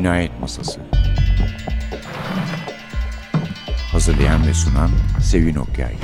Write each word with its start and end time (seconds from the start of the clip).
Cinayet 0.00 0.40
Masası 0.40 0.80
Hazırlayan 3.92 4.46
ve 4.46 4.54
sunan 4.54 4.90
Sevin 5.22 5.54
Okyay 5.54 5.94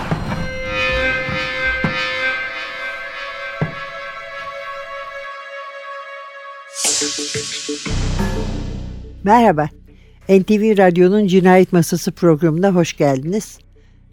Merhaba, 9.25 9.69
NTV 10.29 10.79
Radyo'nun 10.79 11.27
Cinayet 11.27 11.73
Masası 11.73 12.13
programına 12.13 12.75
hoş 12.75 12.97
geldiniz. 12.97 13.59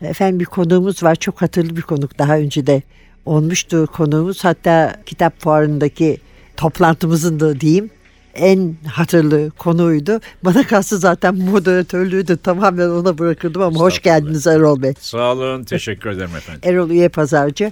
Efendim 0.02 0.40
bir 0.40 0.46
konuğumuz 0.46 1.04
var, 1.04 1.16
çok 1.16 1.42
hatırlı 1.42 1.76
bir 1.76 1.82
konuk. 1.82 2.20
Daha 2.20 2.38
önce 2.38 2.68
de 2.68 2.82
olmuştu 3.26 3.88
konuğumuz. 3.94 4.44
Hatta 4.44 4.96
kitap 5.06 5.40
fuarındaki 5.40 6.18
toplantımızın 6.58 7.40
da 7.40 7.60
diyeyim 7.60 7.90
en 8.34 8.76
hatırlı 8.88 9.52
konuydu. 9.58 10.20
Bana 10.44 10.68
kalsı 10.68 10.98
zaten 10.98 11.36
moderatörlüğü 11.36 12.28
de 12.28 12.38
tamamen 12.38 12.90
ona 12.90 13.18
bırakırdım 13.18 13.62
ama 13.62 13.80
hoş 13.80 14.02
geldiniz 14.02 14.48
Erol 14.48 14.82
Bey. 14.82 14.94
Sağ 15.00 15.32
olun, 15.32 15.64
teşekkür 15.64 16.10
ederim 16.10 16.36
efendim. 16.38 16.62
Erol 16.64 16.90
Üye 16.90 17.10
Pazarcı 17.10 17.72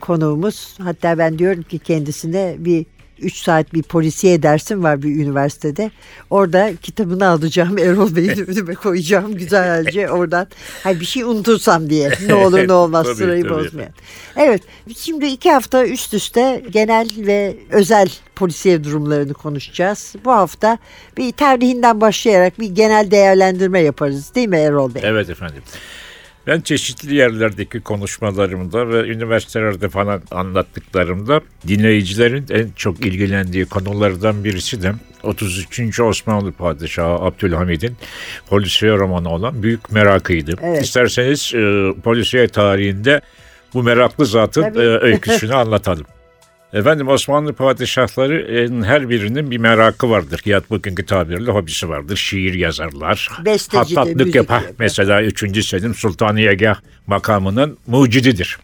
konuğumuz. 0.00 0.74
Hatta 0.82 1.18
ben 1.18 1.38
diyorum 1.38 1.62
ki 1.62 1.78
kendisine 1.78 2.56
bir 2.58 2.86
3 3.22 3.36
saat 3.36 3.74
bir 3.74 3.82
polisiye 3.82 4.42
dersim 4.42 4.82
var 4.82 5.02
bir 5.02 5.08
üniversitede. 5.08 5.90
Orada 6.30 6.72
kitabını 6.82 7.28
alacağım 7.28 7.78
Erol 7.88 8.16
Bey'in 8.16 8.50
önüme 8.50 8.74
koyacağım 8.74 9.34
güzelce 9.34 10.10
oradan. 10.10 10.46
Hayır 10.82 11.00
bir 11.00 11.04
şey 11.04 11.22
unutursam 11.22 11.90
diye 11.90 12.10
ne 12.26 12.34
olur 12.34 12.68
ne 12.68 12.72
olmaz 12.72 13.06
tabii, 13.06 13.16
sırayı 13.16 13.42
tabii. 13.42 13.54
bozmayan. 13.54 13.92
Evet 14.36 14.62
şimdi 14.96 15.26
iki 15.26 15.50
hafta 15.50 15.86
üst 15.86 16.14
üste 16.14 16.62
genel 16.70 17.08
ve 17.18 17.56
özel 17.70 18.08
polisiye 18.36 18.84
durumlarını 18.84 19.34
konuşacağız. 19.34 20.14
Bu 20.24 20.32
hafta 20.32 20.78
bir 21.16 21.32
tarihinden 21.32 22.00
başlayarak 22.00 22.60
bir 22.60 22.66
genel 22.66 23.10
değerlendirme 23.10 23.80
yaparız 23.80 24.34
değil 24.34 24.48
mi 24.48 24.56
Erol 24.56 24.94
Bey? 24.94 25.02
Evet 25.04 25.30
efendim. 25.30 25.62
Ben 26.48 26.60
çeşitli 26.60 27.14
yerlerdeki 27.14 27.80
konuşmalarımda 27.80 28.88
ve 28.88 29.08
üniversitelerde 29.08 29.88
falan 29.88 30.22
anlattıklarımda 30.30 31.40
dinleyicilerin 31.68 32.46
en 32.50 32.68
çok 32.76 33.06
ilgilendiği 33.06 33.66
konulardan 33.66 34.44
birisi 34.44 34.82
de 34.82 34.92
33. 35.22 36.00
Osmanlı 36.00 36.52
Padişahı 36.52 37.24
Abdülhamid'in 37.24 37.96
polisiye 38.46 38.92
romanı 38.92 39.28
olan 39.28 39.62
Büyük 39.62 39.92
Merakı'ydı. 39.92 40.54
Evet. 40.62 40.84
İsterseniz 40.84 41.52
e, 41.54 41.92
polisiye 42.02 42.48
tarihinde 42.48 43.20
bu 43.74 43.82
meraklı 43.82 44.26
zatın 44.26 44.62
Tabii. 44.62 44.78
e, 44.78 44.82
öyküsünü 44.82 45.54
anlatalım. 45.54 46.06
Efendim 46.72 47.08
Osmanlı 47.08 47.52
padişahları 47.52 48.68
her 48.84 49.08
birinin 49.08 49.50
bir 49.50 49.58
merakı 49.58 50.10
vardır. 50.10 50.40
Ya 50.44 50.62
bugünkü 50.70 51.06
tabirle 51.06 51.50
hobisi 51.50 51.88
vardır. 51.88 52.16
Şiir 52.16 52.54
yazarlar. 52.54 53.28
Bestecidir, 53.44 53.96
Hattatlık 53.96 54.34
yapar. 54.34 54.62
Mesela 54.78 55.22
3. 55.22 55.64
Selim 55.66 55.94
Sultan 55.94 56.36
Yegah 56.36 56.76
makamının 57.06 57.78
mucididir. 57.86 58.58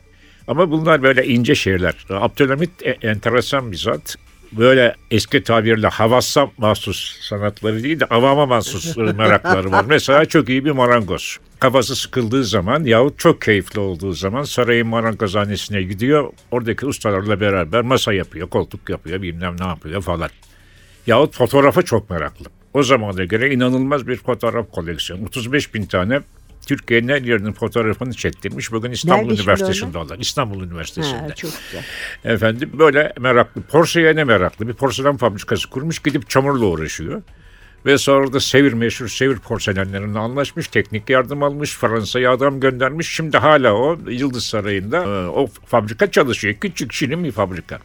Ama 0.49 0.71
bunlar 0.71 1.03
böyle 1.03 1.27
ince 1.27 1.55
şeyler. 1.55 1.95
Abdülhamit 2.11 2.71
e- 2.83 3.09
enteresan 3.09 3.73
bir 3.73 3.77
zat. 3.77 4.17
Böyle 4.59 4.95
eski 5.11 5.43
tabirle 5.43 5.89
havassa 5.89 6.51
mahsus 6.59 7.21
sanatları 7.21 7.83
değil 7.83 8.01
de 8.01 8.05
avama 8.05 8.47
mahsus 8.47 8.97
merakları 8.97 9.73
var. 9.73 9.85
Mesela 9.89 10.25
çok 10.25 10.49
iyi 10.49 10.65
bir 10.65 10.71
marangoz. 10.71 11.39
Kafası 11.61 11.97
sıkıldığı 11.97 12.45
zaman 12.45 12.85
yahut 12.85 13.19
çok 13.19 13.43
keyifli 13.43 13.81
olduğu 13.81 14.13
zaman 14.13 14.43
sarayın 14.43 14.87
marangozhanesine 14.87 15.83
gidiyor. 15.83 16.33
Oradaki 16.51 16.87
ustalarla 16.87 17.41
beraber 17.41 17.83
masa 17.83 18.13
yapıyor, 18.13 18.49
koltuk 18.49 18.91
yapıyor, 18.91 19.23
bilmem 19.23 19.57
ne 19.61 19.67
yapıyor 19.67 20.03
falan. 20.03 20.31
Yahut 21.07 21.37
fotoğrafa 21.37 21.83
çok 21.83 22.11
meraklı. 22.11 22.47
O 22.75 22.83
zamana 22.83 23.25
göre 23.25 23.55
inanılmaz 23.55 24.07
bir 24.07 24.17
fotoğraf 24.17 24.71
koleksiyonu. 24.71 25.25
35 25.25 25.75
bin 25.75 25.87
tane 25.87 26.21
Türkiye'nin 26.65 27.09
her 27.09 27.23
yerinin 27.23 27.53
fotoğrafını 27.53 28.15
çektirmiş. 28.15 28.73
Bugün 28.73 28.91
İstanbul 28.91 29.29
Nerede 29.29 29.43
Üniversitesi'nde 29.43 29.99
olan. 29.99 30.19
İstanbul 30.21 30.65
Üniversitesi'nde. 30.65 31.17
Ha, 31.17 31.35
çok 31.35 31.51
güzel. 31.51 31.85
Efendim 32.35 32.71
böyle 32.79 33.13
meraklı. 33.21 33.63
Porsiyene 33.63 34.25
meraklı. 34.25 34.69
Bir 34.69 34.73
porselen 34.73 35.17
fabrikası 35.17 35.71
kurmuş. 35.71 35.99
Gidip 35.99 36.31
çamurla 36.31 36.65
uğraşıyor. 36.65 37.23
Ve 37.87 37.99
sonra 37.99 38.33
da 38.33 38.41
Sevir 38.41 38.73
meşhur 38.73 39.09
Sevir 39.09 39.39
porselenlerine 39.39 40.19
anlaşmış. 40.19 40.69
Teknik 40.69 41.11
yardım 41.11 41.43
almış. 41.43 41.77
Fransa'ya 41.77 42.33
adam 42.33 42.61
göndermiş. 42.61 43.09
Şimdi 43.15 43.39
hala 43.39 43.73
o 43.73 43.99
Yıldız 44.09 44.45
Sarayı'nda 44.45 45.05
e, 45.05 45.27
o 45.29 45.47
fabrika 45.47 46.11
çalışıyor. 46.11 46.55
Küçük 46.55 46.93
şirin 46.93 47.25
bir 47.25 47.33
fabrika. 47.33 47.79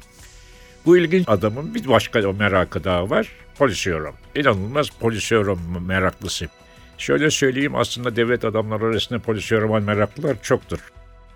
Bu 0.85 0.97
ilginç 0.97 1.23
adamın 1.28 1.75
bir 1.75 1.88
başka 1.88 2.31
merakı 2.31 2.84
daha 2.84 3.09
var. 3.09 3.28
Polisiyorum. 3.57 4.16
İnanılmaz 4.35 4.90
polisiyorum 4.90 5.59
meraklısı. 5.88 6.47
Şöyle 6.99 7.31
söyleyeyim 7.31 7.75
aslında 7.75 8.15
devlet 8.15 8.45
adamları 8.45 8.85
arasında 8.85 9.19
polisiyorum 9.19 9.83
meraklılar 9.83 10.41
çoktur. 10.43 10.79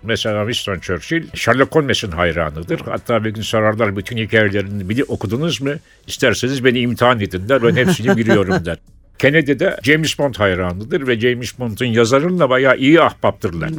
Mesela 0.02 0.52
Winston 0.52 0.80
Churchill 0.80 1.26
Sherlock 1.34 1.74
Holmes'in 1.74 2.10
hayranıdır. 2.10 2.80
Hatta 2.80 3.24
bir 3.24 3.30
gün 3.30 3.42
sorarlar 3.42 3.96
bütün 3.96 4.16
hikayelerini 4.16 4.88
bili 4.88 5.04
okudunuz 5.04 5.60
mu? 5.60 5.70
İsterseniz 6.06 6.64
beni 6.64 6.78
imtihan 6.78 7.20
edin 7.20 7.48
der. 7.48 7.62
Ben 7.62 7.76
hepsini 7.76 8.16
biliyorum 8.16 8.64
der. 8.64 8.78
Kennedy 9.18 9.58
de 9.58 9.76
James 9.82 10.18
Bond 10.18 10.34
hayranıdır 10.34 11.06
ve 11.06 11.20
James 11.20 11.58
Bond'un 11.58 11.86
yazarıyla 11.86 12.50
bayağı 12.50 12.76
iyi 12.76 13.00
ahbaptırlar. 13.00 13.70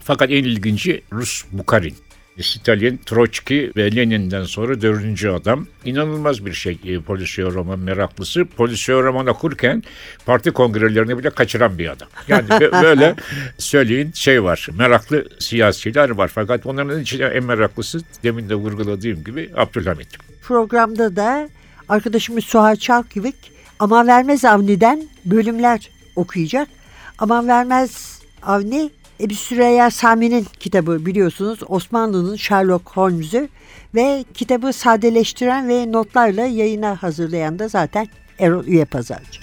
Fakat 0.00 0.30
en 0.30 0.44
ilginci 0.44 1.02
Rus 1.12 1.44
Bukharin. 1.52 1.94
Stalin, 2.40 3.00
Troçki 3.06 3.72
ve 3.76 3.96
Lenin'den 3.96 4.44
sonra 4.44 4.82
dördüncü 4.82 5.28
adam. 5.28 5.66
İnanılmaz 5.84 6.46
bir 6.46 6.52
şey 6.52 6.78
e, 6.84 7.00
polisiye 7.00 7.46
roman 7.46 7.78
meraklısı. 7.78 8.44
Polisiye 8.44 8.98
roman 9.02 9.26
okurken 9.26 9.82
parti 10.26 10.50
kongrelerini 10.50 11.18
bile 11.18 11.30
kaçıran 11.30 11.78
bir 11.78 11.88
adam. 11.88 12.08
Yani 12.28 12.48
bö- 12.48 12.82
böyle 12.82 13.14
söyleyin 13.58 14.12
şey 14.12 14.42
var. 14.42 14.68
Meraklı 14.78 15.24
siyasiler 15.38 16.10
var. 16.10 16.28
Fakat 16.34 16.66
onların 16.66 17.00
içinde 17.00 17.26
en 17.26 17.44
meraklısı 17.44 18.00
demin 18.22 18.48
de 18.48 18.54
vurguladığım 18.54 19.24
gibi 19.24 19.50
Abdülhamit. 19.56 20.08
programda 20.42 21.16
da 21.16 21.48
arkadaşımız 21.88 22.44
Suha 22.44 22.76
Çalkıvık 22.76 23.34
Aman 23.78 24.06
Vermez 24.06 24.44
Avni'den 24.44 25.02
bölümler 25.24 25.90
okuyacak. 26.16 26.68
Aman 27.18 27.48
Vermez 27.48 28.20
Avni 28.42 28.90
Ebu 29.22 29.34
Süreyya 29.34 29.90
Sami'nin 29.90 30.46
kitabı 30.60 31.06
biliyorsunuz 31.06 31.60
Osmanlı'nın 31.68 32.36
Sherlock 32.36 32.90
Holmes'ü 32.90 33.48
ve 33.94 34.24
kitabı 34.34 34.72
sadeleştiren 34.72 35.68
ve 35.68 35.92
notlarla 35.92 36.42
yayına 36.42 37.02
hazırlayan 37.02 37.58
da 37.58 37.68
zaten 37.68 38.08
Erol 38.38 38.64
Üye 38.64 38.84
Pazarcı. 38.84 39.40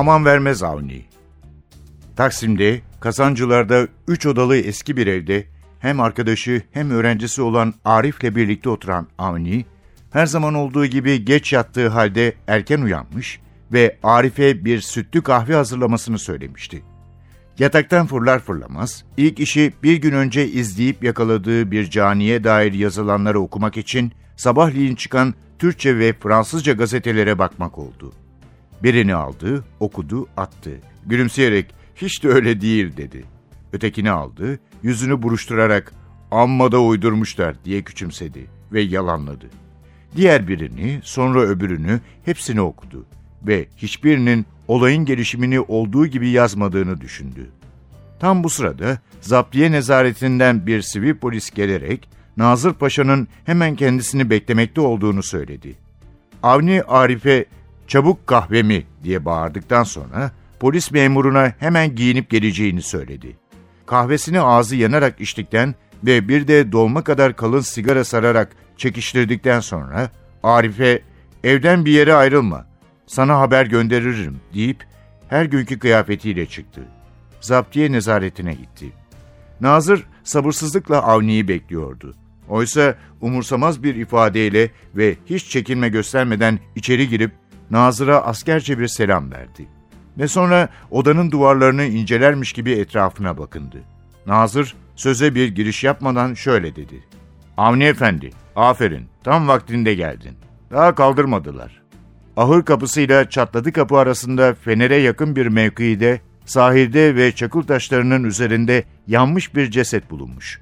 Aman 0.00 0.24
vermez 0.24 0.62
Avni. 0.62 1.02
Taksim'de, 2.16 2.80
Kazancılar'da 3.00 3.88
üç 4.08 4.26
odalı 4.26 4.56
eski 4.56 4.96
bir 4.96 5.06
evde 5.06 5.46
hem 5.80 6.00
arkadaşı 6.00 6.62
hem 6.72 6.90
öğrencisi 6.90 7.42
olan 7.42 7.74
Arif'le 7.84 8.36
birlikte 8.36 8.68
oturan 8.68 9.06
Avni, 9.18 9.64
her 10.12 10.26
zaman 10.26 10.54
olduğu 10.54 10.86
gibi 10.86 11.24
geç 11.24 11.52
yattığı 11.52 11.88
halde 11.88 12.34
erken 12.46 12.80
uyanmış 12.80 13.40
ve 13.72 13.98
Arif'e 14.02 14.64
bir 14.64 14.80
sütlü 14.80 15.22
kahve 15.22 15.54
hazırlamasını 15.54 16.18
söylemişti. 16.18 16.82
Yataktan 17.58 18.06
fırlar 18.06 18.38
fırlamaz, 18.38 19.04
ilk 19.16 19.40
işi 19.40 19.72
bir 19.82 19.96
gün 19.96 20.12
önce 20.12 20.48
izleyip 20.48 21.04
yakaladığı 21.04 21.70
bir 21.70 21.90
caniye 21.90 22.44
dair 22.44 22.72
yazılanları 22.72 23.40
okumak 23.40 23.76
için 23.76 24.12
sabahleyin 24.36 24.94
çıkan 24.94 25.34
Türkçe 25.58 25.98
ve 25.98 26.12
Fransızca 26.12 26.72
gazetelere 26.72 27.38
bakmak 27.38 27.78
oldu. 27.78 28.12
Birini 28.82 29.14
aldı, 29.14 29.64
okudu, 29.80 30.28
attı. 30.36 30.70
Gülümseyerek 31.06 31.74
hiç 31.96 32.24
de 32.24 32.28
öyle 32.28 32.60
değil 32.60 32.96
dedi. 32.96 33.24
Ötekini 33.72 34.10
aldı, 34.10 34.58
yüzünü 34.82 35.22
buruşturarak 35.22 35.92
amma 36.30 36.72
da 36.72 36.82
uydurmuşlar 36.82 37.64
diye 37.64 37.82
küçümsedi 37.82 38.46
ve 38.72 38.80
yalanladı. 38.80 39.46
Diğer 40.16 40.48
birini, 40.48 41.00
sonra 41.02 41.40
öbürünü 41.40 42.00
hepsini 42.24 42.60
okudu 42.60 43.06
ve 43.42 43.66
hiçbirinin 43.76 44.46
olayın 44.68 45.04
gelişimini 45.04 45.60
olduğu 45.60 46.06
gibi 46.06 46.28
yazmadığını 46.28 47.00
düşündü. 47.00 47.50
Tam 48.20 48.44
bu 48.44 48.50
sırada 48.50 48.98
zaptiye 49.20 49.72
nezaretinden 49.72 50.66
bir 50.66 50.82
sivil 50.82 51.14
polis 51.14 51.50
gelerek 51.50 52.08
Nazır 52.36 52.72
Paşa'nın 52.72 53.28
hemen 53.44 53.76
kendisini 53.76 54.30
beklemekte 54.30 54.80
olduğunu 54.80 55.22
söyledi. 55.22 55.74
Avni 56.42 56.82
Arif'e 56.82 57.44
çabuk 57.90 58.26
kahvemi 58.26 58.86
diye 59.04 59.24
bağırdıktan 59.24 59.84
sonra 59.84 60.32
polis 60.60 60.90
memuruna 60.90 61.52
hemen 61.58 61.94
giyinip 61.94 62.30
geleceğini 62.30 62.82
söyledi. 62.82 63.36
Kahvesini 63.86 64.40
ağzı 64.40 64.76
yanarak 64.76 65.20
içtikten 65.20 65.74
ve 66.04 66.28
bir 66.28 66.48
de 66.48 66.72
dolma 66.72 67.04
kadar 67.04 67.36
kalın 67.36 67.60
sigara 67.60 68.04
sararak 68.04 68.52
çekiştirdikten 68.76 69.60
sonra 69.60 70.10
Arif'e 70.42 71.02
evden 71.44 71.84
bir 71.84 71.92
yere 71.92 72.14
ayrılma, 72.14 72.66
sana 73.06 73.38
haber 73.38 73.66
gönderirim 73.66 74.36
deyip 74.54 74.84
her 75.28 75.44
günkü 75.44 75.78
kıyafetiyle 75.78 76.46
çıktı. 76.46 76.80
Zaptiye 77.40 77.92
nezaretine 77.92 78.52
gitti. 78.52 78.92
Nazır 79.60 80.06
sabırsızlıkla 80.24 81.02
Avni'yi 81.02 81.48
bekliyordu. 81.48 82.14
Oysa 82.48 82.94
umursamaz 83.20 83.82
bir 83.82 83.94
ifadeyle 83.94 84.70
ve 84.96 85.16
hiç 85.26 85.44
çekinme 85.48 85.88
göstermeden 85.88 86.58
içeri 86.76 87.08
girip 87.08 87.32
Nazır'a 87.70 88.22
askerce 88.22 88.78
bir 88.78 88.88
selam 88.88 89.32
verdi. 89.32 89.68
Ve 90.18 90.28
sonra 90.28 90.68
odanın 90.90 91.30
duvarlarını 91.30 91.84
incelermiş 91.84 92.52
gibi 92.52 92.72
etrafına 92.72 93.38
bakındı. 93.38 93.82
Nazır 94.26 94.74
söze 94.96 95.34
bir 95.34 95.48
giriş 95.48 95.84
yapmadan 95.84 96.34
şöyle 96.34 96.76
dedi. 96.76 97.04
Avni 97.56 97.84
Efendi, 97.84 98.30
aferin, 98.56 99.06
tam 99.24 99.48
vaktinde 99.48 99.94
geldin. 99.94 100.36
Daha 100.70 100.94
kaldırmadılar. 100.94 101.82
Ahır 102.36 102.62
kapısıyla 102.62 103.30
çatladı 103.30 103.72
kapı 103.72 103.96
arasında 103.96 104.54
fenere 104.54 104.96
yakın 104.96 105.36
bir 105.36 105.46
mevkide, 105.46 106.20
sahilde 106.44 107.16
ve 107.16 107.32
çakıl 107.32 107.62
taşlarının 107.62 108.24
üzerinde 108.24 108.84
yanmış 109.06 109.54
bir 109.54 109.70
ceset 109.70 110.10
bulunmuş. 110.10 110.60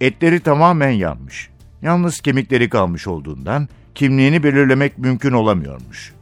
Etleri 0.00 0.40
tamamen 0.40 0.90
yanmış. 0.90 1.50
Yalnız 1.82 2.20
kemikleri 2.20 2.68
kalmış 2.68 3.06
olduğundan 3.06 3.68
kimliğini 3.94 4.42
belirlemek 4.42 4.98
mümkün 4.98 5.32
olamıyormuş. 5.32 6.17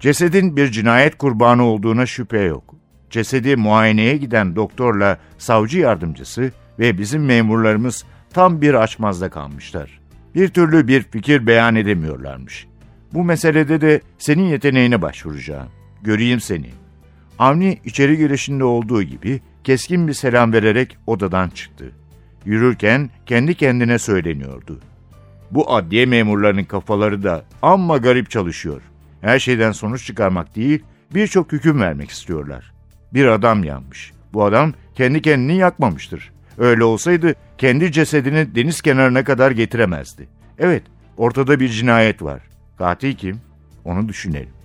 Cesedin 0.00 0.56
bir 0.56 0.70
cinayet 0.70 1.18
kurbanı 1.18 1.62
olduğuna 1.64 2.06
şüphe 2.06 2.40
yok. 2.40 2.74
Cesedi 3.10 3.56
muayeneye 3.56 4.16
giden 4.16 4.56
doktorla 4.56 5.18
savcı 5.38 5.78
yardımcısı 5.78 6.52
ve 6.78 6.98
bizim 6.98 7.24
memurlarımız 7.24 8.04
tam 8.32 8.60
bir 8.60 8.74
açmazda 8.74 9.30
kalmışlar. 9.30 10.00
Bir 10.34 10.48
türlü 10.48 10.88
bir 10.88 11.02
fikir 11.02 11.46
beyan 11.46 11.76
edemiyorlarmış. 11.76 12.66
Bu 13.14 13.24
meselede 13.24 13.80
de 13.80 14.00
senin 14.18 14.44
yeteneğine 14.44 15.02
başvuracağım. 15.02 15.68
Göreyim 16.02 16.40
seni. 16.40 16.70
Avni 17.38 17.78
içeri 17.84 18.16
girişinde 18.16 18.64
olduğu 18.64 19.02
gibi 19.02 19.40
keskin 19.64 20.08
bir 20.08 20.12
selam 20.12 20.52
vererek 20.52 20.98
odadan 21.06 21.48
çıktı. 21.48 21.92
Yürürken 22.44 23.10
kendi 23.26 23.54
kendine 23.54 23.98
söyleniyordu. 23.98 24.80
Bu 25.50 25.74
adliye 25.74 26.06
memurlarının 26.06 26.64
kafaları 26.64 27.22
da 27.22 27.44
amma 27.62 27.96
garip 27.96 28.30
çalışıyor. 28.30 28.82
Her 29.20 29.38
şeyden 29.38 29.72
sonuç 29.72 30.06
çıkarmak 30.06 30.56
değil, 30.56 30.82
birçok 31.14 31.52
hüküm 31.52 31.80
vermek 31.80 32.10
istiyorlar. 32.10 32.72
Bir 33.14 33.26
adam 33.26 33.64
yanmış. 33.64 34.12
Bu 34.32 34.44
adam 34.44 34.72
kendi 34.94 35.22
kendini 35.22 35.56
yakmamıştır. 35.56 36.32
Öyle 36.58 36.84
olsaydı 36.84 37.34
kendi 37.58 37.92
cesedini 37.92 38.54
deniz 38.54 38.80
kenarına 38.80 39.24
kadar 39.24 39.50
getiremezdi. 39.50 40.28
Evet, 40.58 40.82
ortada 41.16 41.60
bir 41.60 41.68
cinayet 41.68 42.22
var. 42.22 42.42
Katil 42.78 43.14
kim? 43.14 43.40
Onu 43.84 44.08
düşünelim. 44.08 44.56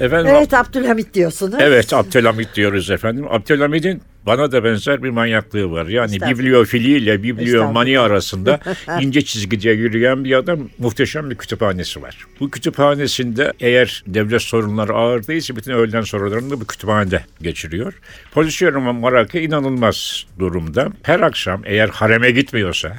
Efendim, 0.00 0.32
Evet 0.36 0.54
Abdülhamit 0.54 1.14
diyorsunuz. 1.14 1.54
Evet 1.60 1.92
Abdülhamit 1.92 2.54
diyoruz 2.54 2.90
efendim. 2.90 3.26
Abdülhamid'in 3.30 4.02
bana 4.26 4.52
da 4.52 4.64
benzer 4.64 5.02
bir 5.02 5.10
manyaklığı 5.10 5.70
var. 5.70 5.86
Yani 5.86 6.14
Estağfurullah. 6.14 6.38
bibliofili 6.38 6.96
ile 6.96 7.22
bibliomani 7.22 7.98
arasında 7.98 8.60
ince 9.00 9.22
çizgide 9.22 9.70
yürüyen 9.70 10.24
bir 10.24 10.32
adam 10.32 10.58
muhteşem 10.78 11.30
bir 11.30 11.36
kütüphanesi 11.36 12.02
var. 12.02 12.26
Bu 12.40 12.50
kütüphanesinde 12.50 13.52
eğer 13.60 14.04
devlet 14.06 14.42
sorunları 14.42 14.92
ağır 14.92 15.26
değilse 15.26 15.56
bütün 15.56 15.72
öğleden 15.72 16.02
sonralarını 16.02 16.50
da 16.50 16.60
bu 16.60 16.66
kütüphanede 16.66 17.24
geçiriyor. 17.42 17.94
Polisiye 18.32 18.72
roman 18.72 18.94
merakı 18.94 19.38
inanılmaz 19.38 20.26
durumda. 20.38 20.88
Her 21.02 21.20
akşam 21.20 21.62
eğer 21.64 21.88
hareme 21.88 22.30
gitmiyorsa 22.30 22.96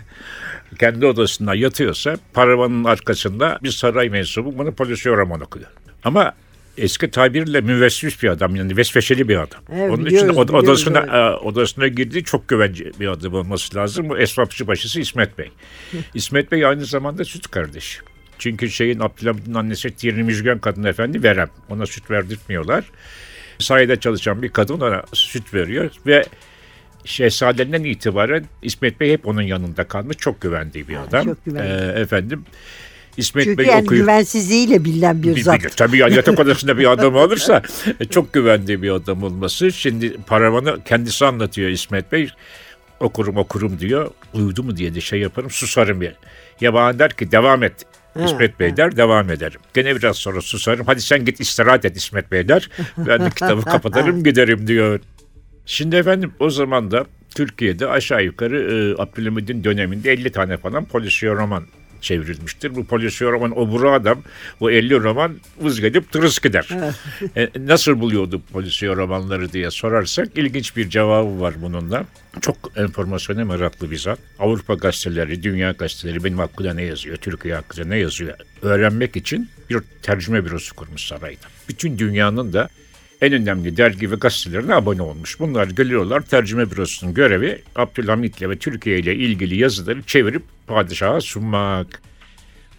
kendi 0.80 1.06
odasında 1.06 1.56
yatıyorsa 1.56 2.16
paravanın 2.34 2.84
arkasında 2.84 3.60
bir 3.64 3.72
saray 3.72 4.10
mensubu 4.10 4.58
bunu 4.58 4.76
polisiye 4.76 5.16
roman 5.16 5.42
okuyor. 5.42 5.68
Ama 6.04 6.34
eski 6.78 7.12
tabirle 7.12 7.62
müvesvis 7.62 8.24
bir 8.24 8.28
adam 8.30 8.56
yani 8.56 8.78
vesveşeli 8.78 9.28
bir 9.28 9.36
adam. 9.38 9.62
Evet, 9.70 9.92
Onun 9.92 10.06
için 10.06 10.06
biliyoruz, 10.06 10.38
od- 10.38 10.48
biliyoruz, 10.48 10.70
odasına 10.70 11.00
evet. 11.00 11.10
e, 11.14 11.46
odasına 11.46 11.88
girdiği 11.88 12.24
çok 12.24 12.48
güvence 12.48 12.92
bir 13.00 13.08
adam 13.08 13.34
olması 13.34 13.76
lazım. 13.76 14.10
Bu 14.10 14.18
esrafçı 14.18 14.68
başısı 14.68 15.00
İsmet 15.00 15.38
Bey. 15.38 15.52
İsmet 16.14 16.52
Bey 16.52 16.66
aynı 16.66 16.86
zamanda 16.86 17.26
süt 17.26 17.48
kardeşi. 17.52 18.00
Çünkü 18.40 18.70
şeyin 18.72 19.00
Abdülhamid'in 19.00 19.54
annesi 19.54 19.92
Tirni 19.92 20.24
Müjgan 20.24 20.60
kadın 20.60 20.84
efendi 20.84 21.24
verem. 21.24 21.50
Ona 21.70 21.86
süt 21.86 22.12
verdirtmiyorlar. 22.12 22.84
Sahide 23.60 23.96
çalışan 24.00 24.42
bir 24.42 24.50
kadın 24.50 24.80
ona 24.80 25.04
süt 25.14 25.54
veriyor 25.54 25.92
ve 26.08 26.26
Şehzade'den 27.06 27.84
itibaren 27.84 28.46
İsmet 28.62 29.00
Bey 29.00 29.12
hep 29.12 29.28
onun 29.28 29.42
yanında 29.42 29.84
kalmış. 29.88 30.18
Çok 30.18 30.42
güvendiği 30.42 30.88
bir 30.88 30.96
adam. 30.98 31.26
çok 31.26 31.46
güvenli. 31.46 31.98
Ee, 31.98 32.00
efendim 32.02 32.46
İsmet 33.18 33.44
Çünkü 33.46 33.58
Bey 33.58 33.66
yani 33.66 33.84
okuyor. 33.84 34.02
güvensizliğiyle 34.02 34.86
bilinen 34.86 35.24
bir 35.24 35.36
Bir- 35.36 35.42
zat. 35.42 35.64
bir- 35.64 35.70
tabii 35.70 35.98
yani 35.98 36.16
yatak 36.16 36.40
odasında 36.40 36.78
bir 36.78 36.92
adam 36.92 37.16
olursa 37.26 37.62
e, 38.00 38.06
çok 38.06 38.34
güvendiği 38.34 38.82
bir 38.82 38.90
adam 38.92 39.24
olması. 39.24 39.72
Şimdi 39.72 40.18
paravanı 40.28 40.84
kendisi 40.84 41.26
anlatıyor 41.26 41.70
İsmet 41.70 42.12
Bey. 42.12 42.30
Okurum 43.00 43.38
okurum 43.38 43.80
diyor. 43.80 44.12
Uyudu 44.34 44.64
mu 44.64 44.78
diye 44.78 44.96
de 44.96 45.02
şey 45.02 45.20
yaparım 45.20 45.50
susarım 45.50 46.02
ya. 46.02 46.14
Ya 46.62 46.74
bana 46.74 47.00
der 47.00 47.12
ki 47.14 47.32
devam 47.32 47.64
et. 47.64 47.74
İsmet 48.26 48.60
Bey 48.60 48.78
der 48.78 48.98
devam 48.98 49.32
ederim. 49.32 49.60
Gene 49.74 49.96
biraz 49.96 50.18
sonra 50.18 50.42
susarım. 50.42 50.86
Hadi 50.86 51.02
sen 51.02 51.26
git 51.26 51.40
istirahat 51.40 51.86
et 51.86 51.98
İsmet 51.98 52.32
Bey 52.32 52.48
der. 52.48 52.70
Ben 52.98 53.26
de 53.26 53.30
kitabı 53.30 53.62
kapatırım 53.66 54.24
giderim 54.24 54.68
diyor. 54.68 55.00
Şimdi 55.66 55.96
efendim 55.96 56.32
o 56.40 56.50
zaman 56.50 56.92
da 56.92 57.06
Türkiye'de 57.36 57.88
aşağı 57.88 58.24
yukarı 58.24 58.58
e, 58.98 59.02
Abdülhamid'in 59.02 59.64
döneminde 59.64 60.12
50 60.12 60.32
tane 60.32 60.58
falan 60.58 60.86
polisiye 60.86 61.32
roman 61.32 61.64
çevrilmiştir. 62.02 62.76
Bu 62.76 62.86
polisiye 62.86 63.32
roman 63.32 63.60
oburu 63.60 63.92
adam 63.92 64.22
o 64.60 64.70
50 64.70 65.00
roman 65.00 65.38
vız 65.62 65.82
gelip 65.82 66.12
tırıs 66.12 66.40
gider. 66.40 66.68
E, 67.38 67.50
nasıl 67.60 68.00
buluyordu 68.00 68.42
polisiye 68.54 68.96
romanları 68.96 69.54
diye 69.54 69.72
sorarsak 69.72 70.28
ilginç 70.36 70.76
bir 70.76 70.90
cevabı 70.90 71.42
var 71.42 71.54
bununla. 71.62 72.06
Çok 72.42 72.56
enformasyona 72.76 73.46
meraklı 73.46 73.92
bir 73.92 73.98
zat. 73.98 74.20
Avrupa 74.40 74.74
gazeteleri, 74.74 75.44
dünya 75.44 75.72
gazeteleri 75.72 76.24
benim 76.24 76.38
hakkında 76.38 76.74
ne 76.74 76.84
yazıyor, 76.84 77.18
Türkiye 77.18 77.56
hakkında 77.56 77.88
ne 77.88 77.98
yazıyor 77.98 78.38
öğrenmek 78.62 79.16
için 79.16 79.50
bir 79.70 79.80
tercüme 80.02 80.46
bürosu 80.46 80.76
kurmuş 80.76 81.02
sarayda. 81.02 81.48
Bütün 81.70 81.98
dünyanın 81.98 82.54
da 82.54 82.70
en 83.22 83.34
önemli 83.34 83.78
dergi 83.78 84.12
ve 84.12 84.16
gazetelerine 84.16 84.74
abone 84.74 85.02
olmuş. 85.02 85.40
Bunlar 85.40 85.68
geliyorlar 85.68 86.22
tercüme 86.22 86.72
bürosunun 86.72 87.14
görevi 87.14 87.62
Abdülhamit'le 87.76 88.42
ve 88.42 88.58
Türkiye 88.58 89.00
ile 89.00 89.16
ilgili 89.16 89.58
yazıları 89.58 90.04
çevirip 90.04 90.44
padişaha 90.68 91.22
sunmak. 91.22 92.02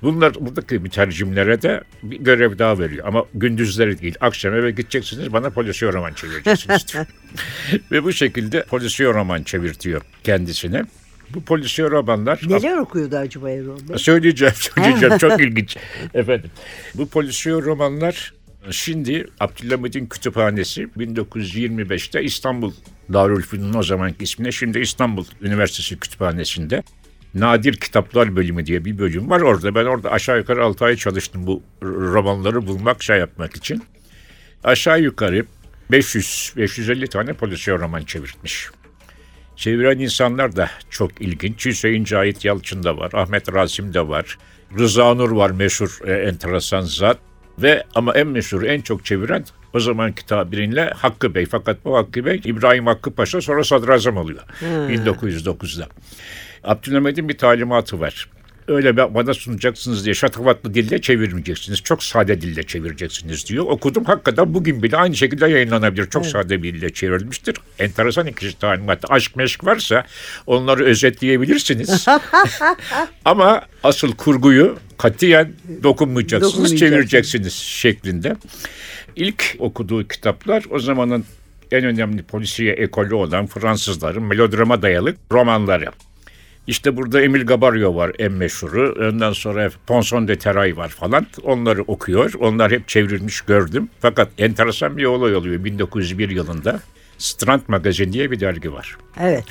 Bunlar 0.03 0.35
buradaki 0.35 0.79
mütercimlere 0.79 1.63
de 1.63 1.81
bir 2.03 2.19
görev 2.19 2.59
daha 2.59 2.79
veriyor. 2.79 3.07
Ama 3.07 3.25
gündüzleri 3.35 4.01
değil. 4.01 4.15
Akşam 4.21 4.55
eve 4.55 4.71
gideceksiniz 4.71 5.33
bana 5.33 5.51
polisiye 5.51 5.93
roman 5.93 6.13
çevireceksiniz 6.13 6.89
diyor. 6.93 7.07
ve 7.93 8.05
bu 8.05 8.13
şekilde 8.13 8.63
polisiye 8.63 9.09
roman 9.09 9.43
çevirtiyor 9.43 10.03
kendisine. 10.25 10.85
Bu 11.35 11.45
polisiye 11.45 11.91
romanlar... 11.91 12.41
Neler 12.49 12.77
okuyordu 12.77 13.17
acaba 13.17 13.51
Erol 13.51 13.89
Bey? 13.89 13.99
Söyleyeceğim, 13.99 14.55
söyleyeceğim. 14.57 15.19
Çok 15.19 15.41
ilginç. 15.41 15.77
Efendim, 16.15 16.51
bu 16.95 17.09
polisiye 17.09 17.55
romanlar 17.55 18.33
şimdi 18.71 19.27
Abdülhamid'in 19.41 20.07
kütüphanesi 20.07 20.83
1925'te 20.83 22.23
İstanbul 22.23 22.73
Darülfünun 23.13 23.75
o 23.75 23.83
zamanki 23.83 24.25
ismine 24.25 24.53
şimdi 24.53 24.79
İstanbul 24.79 25.25
Üniversitesi 25.43 25.99
Kütüphanesi'nde 25.99 26.83
Nadir 27.35 27.77
Kitaplar 27.77 28.37
Bölümü 28.37 28.67
diye 28.67 28.85
bir 28.85 28.99
bölüm 28.99 29.31
var 29.31 29.41
orada. 29.41 29.75
Ben 29.75 29.85
orada 29.85 30.11
aşağı 30.11 30.39
yukarı 30.39 30.65
6 30.65 30.85
ay 30.85 30.97
çalıştım 30.97 31.47
bu 31.47 31.63
romanları 31.83 32.67
bulmak, 32.67 33.03
şey 33.03 33.19
yapmak 33.19 33.57
için. 33.57 33.83
Aşağı 34.65 35.01
yukarı 35.01 35.45
500-550 35.91 37.09
tane 37.09 37.33
polisiye 37.33 37.79
roman 37.79 38.03
çevirmiş. 38.03 38.69
Çeviren 39.57 39.99
insanlar 39.99 40.57
da 40.57 40.71
çok 40.91 41.21
ilginç. 41.21 41.67
Hüseyin 41.67 42.05
Cahit 42.05 42.45
Yalçın 42.45 42.83
da 42.83 42.97
var, 42.97 43.11
Ahmet 43.13 43.53
Rasim 43.53 43.95
de 43.95 44.09
var, 44.09 44.39
Rıza 44.79 45.15
Nur 45.15 45.31
var 45.31 45.51
meşhur, 45.51 45.99
e, 46.05 46.13
enteresan 46.13 46.81
zat. 46.81 47.19
Ve 47.63 47.85
ama 47.95 48.13
en 48.13 48.27
meşhur, 48.27 48.63
en 48.63 48.81
çok 48.81 49.05
çeviren 49.05 49.45
o 49.75 49.81
zamanki 49.81 50.27
tabiriyle 50.27 50.91
Hakkı 50.97 51.35
Bey. 51.35 51.47
Fakat 51.47 51.85
bu 51.85 51.97
Hakkı 51.97 52.25
Bey 52.25 52.41
İbrahim 52.45 52.87
Hakkı 52.87 53.11
Paşa 53.11 53.41
sonra 53.41 53.65
sadrazam 53.65 54.17
oluyor 54.17 54.41
hmm. 54.59 54.89
1909'da. 54.89 55.87
Abdülhamid'in 56.65 57.29
bir 57.29 57.39
talimatı 57.39 58.01
var 58.01 58.29
öyle 58.69 59.15
bana 59.15 59.35
sunacaksınız 59.35 60.05
diye 60.05 60.15
şatafatlı 60.15 60.75
dille 60.75 61.01
çevirmeyeceksiniz. 61.01 61.83
Çok 61.83 62.03
sade 62.03 62.41
dille 62.41 62.63
çevireceksiniz 62.63 63.47
diyor. 63.49 63.65
Okudum 63.65 64.05
hakikaten 64.05 64.55
bugün 64.55 64.83
bile 64.83 64.97
aynı 64.97 65.17
şekilde 65.17 65.49
yayınlanabilir. 65.49 66.11
Çok 66.11 66.23
evet. 66.23 66.33
sade 66.33 66.63
bir 66.63 66.75
dille 66.75 66.93
çevrilmiştir. 66.93 67.57
Enteresan 67.79 68.27
ikinci 68.27 68.59
talimat. 68.59 69.11
Aşk 69.11 69.37
meşk 69.37 69.65
varsa 69.65 70.05
onları 70.47 70.85
özetleyebilirsiniz. 70.85 72.07
Ama 73.25 73.63
asıl 73.83 74.13
kurguyu 74.13 74.79
katiyen 74.99 75.53
dokunmayacaksınız, 75.83 76.77
çevireceksiniz 76.77 77.53
şeklinde. 77.53 78.37
İlk 79.17 79.57
okuduğu 79.59 80.09
kitaplar 80.09 80.65
o 80.71 80.79
zamanın 80.79 81.25
en 81.73 81.85
önemli 81.85 82.23
polisiye 82.23 82.73
ekolü 82.73 83.15
olan 83.15 83.47
Fransızların 83.47 84.23
melodrama 84.23 84.83
dayalı 84.83 85.15
romanları. 85.33 85.87
İşte 86.67 86.97
burada 86.97 87.21
Emil 87.21 87.47
Gabarrio 87.47 87.95
var 87.97 88.13
en 88.19 88.33
meşhuru. 88.33 89.09
Ondan 89.09 89.33
sonra 89.33 89.71
Ponson 89.87 90.29
de 90.29 90.39
Teray 90.39 90.77
var 90.77 90.89
falan. 90.89 91.27
Onları 91.43 91.83
okuyor. 91.83 92.33
Onlar 92.41 92.73
hep 92.73 92.89
çevrilmiş 92.89 93.41
gördüm. 93.41 93.89
Fakat 94.01 94.29
enteresan 94.39 94.97
bir 94.97 95.05
olay 95.05 95.35
oluyor 95.35 95.65
1901 95.65 96.31
yılında. 96.31 96.81
Strand 97.19 97.63
Magazin 97.69 98.13
diye 98.13 98.31
bir 98.31 98.41
dergi 98.41 98.73
var. 98.73 98.97
Evet. 99.21 99.45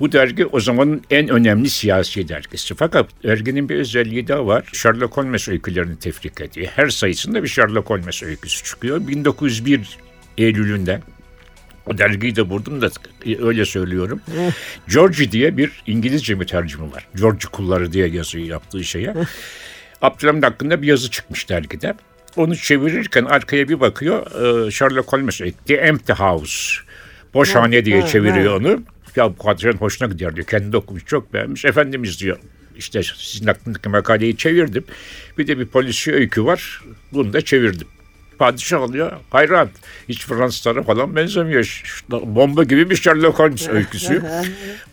Bu 0.00 0.12
dergi 0.12 0.46
o 0.46 0.60
zamanın 0.60 1.02
en 1.10 1.28
önemli 1.28 1.70
siyasi 1.70 2.28
dergisi. 2.28 2.74
Fakat 2.74 3.06
derginin 3.22 3.68
bir 3.68 3.76
özelliği 3.76 4.28
daha 4.28 4.46
var. 4.46 4.64
Sherlock 4.72 5.16
Holmes 5.16 5.48
öykülerini 5.48 5.98
tefrik 5.98 6.40
ediyor. 6.40 6.66
Her 6.76 6.88
sayısında 6.88 7.42
bir 7.42 7.48
Sherlock 7.48 7.90
Holmes 7.90 8.22
öyküsü 8.22 8.64
çıkıyor. 8.64 9.08
1901 9.08 9.98
Eylül'ünden 10.38 11.02
o 11.86 11.98
dergiyi 11.98 12.36
de 12.36 12.50
buldum 12.50 12.82
da 12.82 12.90
öyle 13.40 13.64
söylüyorum. 13.64 14.20
George 14.88 15.32
diye 15.32 15.56
bir 15.56 15.82
İngilizce 15.86 16.34
mütercimi 16.34 16.92
var. 16.92 17.08
George 17.16 17.46
kulları 17.52 17.92
diye 17.92 18.08
yazıyı 18.08 18.46
yaptığı 18.46 18.84
şeye. 18.84 19.14
Abdülhamid 20.02 20.42
hakkında 20.42 20.82
bir 20.82 20.86
yazı 20.86 21.10
çıkmış 21.10 21.48
dergide. 21.48 21.94
Onu 22.36 22.56
çevirirken 22.56 23.24
arkaya 23.24 23.68
bir 23.68 23.80
bakıyor. 23.80 24.26
E, 24.66 24.70
Sherlock 24.70 25.12
Holmes 25.12 25.40
The 25.66 25.74
Empty 25.74 26.12
House. 26.12 26.85
Boşhane 27.36 27.84
diye 27.84 28.06
çeviriyor 28.06 28.60
onu. 28.60 28.82
Ya 29.16 29.30
bu 29.30 29.38
kadının 29.38 29.72
hoşuna 29.72 30.08
gidiyor 30.08 30.36
diyor. 30.36 30.46
Kendi 30.46 30.76
okumuş 30.76 31.06
çok 31.06 31.34
beğenmiş. 31.34 31.64
Efendimiz 31.64 32.20
diyor 32.20 32.38
işte 32.78 33.02
sizin 33.16 33.46
hakkındaki 33.46 33.88
makaleyi 33.88 34.36
çevirdim. 34.36 34.84
Bir 35.38 35.46
de 35.46 35.58
bir 35.58 35.66
polisi 35.66 36.12
öykü 36.14 36.44
var. 36.44 36.82
Bunu 37.12 37.32
da 37.32 37.40
çevirdim. 37.40 37.88
Padişah 38.38 38.80
oluyor. 38.80 39.12
Hayran. 39.30 39.68
Hiç 40.08 40.26
Fransızlara 40.26 40.82
falan 40.82 41.16
benzemiyor. 41.16 41.82
Bomba 42.10 42.64
gibi 42.64 42.90
bir 42.90 42.96
Sherlock 42.96 43.38
Holmes 43.38 43.68
öyküsü. 43.72 44.22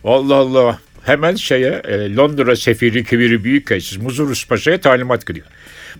Allah 0.04 0.34
Allah. 0.34 0.78
Hemen 1.02 1.34
şeye 1.34 1.82
e, 1.84 2.14
Londra 2.16 2.56
sefiri 2.56 3.04
kibiri 3.04 3.44
büyükelçisi 3.44 3.98
Muzurus 3.98 4.48
Paşa'ya 4.48 4.80
talimat 4.80 5.26
gidiyor. 5.26 5.46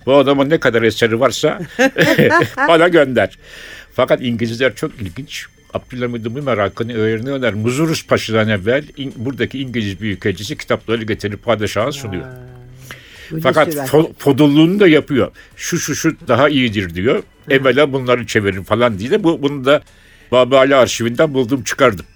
Bu 0.06 0.14
adamın 0.14 0.50
ne 0.50 0.60
kadar 0.60 0.82
eseri 0.82 1.20
varsa 1.20 1.60
bana 2.68 2.88
gönder. 2.88 3.38
Fakat 3.92 4.22
İngilizler 4.22 4.74
çok 4.74 4.94
ilginç. 5.00 5.46
Abdülhamid'in 5.74 6.34
bu 6.34 6.42
merakını 6.42 6.94
öğreniyorlar. 6.94 7.52
Muzurus 7.52 8.06
Paşa'dan 8.06 8.48
evvel 8.48 8.84
in, 8.96 9.12
buradaki 9.16 9.58
İngiliz 9.60 10.00
büyükelçisi 10.00 10.56
kitapları 10.56 11.04
getirip 11.04 11.44
padişaha 11.44 11.92
sunuyor. 11.92 12.24
Fakat 13.42 13.68
fo- 13.88 14.12
fodulluğunu 14.18 14.80
da 14.80 14.88
yapıyor. 14.88 15.30
Şu 15.56 15.78
şu 15.78 15.94
şu 15.94 16.16
daha 16.28 16.48
iyidir 16.48 16.94
diyor. 16.94 17.22
Evvela 17.50 17.92
bunları 17.92 18.26
çevirin 18.26 18.62
falan 18.62 18.98
diye 18.98 19.10
de 19.10 19.24
bu, 19.24 19.42
bunu 19.42 19.64
da 19.64 19.82
Babali 20.32 20.74
arşivinden 20.76 21.34
buldum 21.34 21.62
çıkardım. 21.62 22.06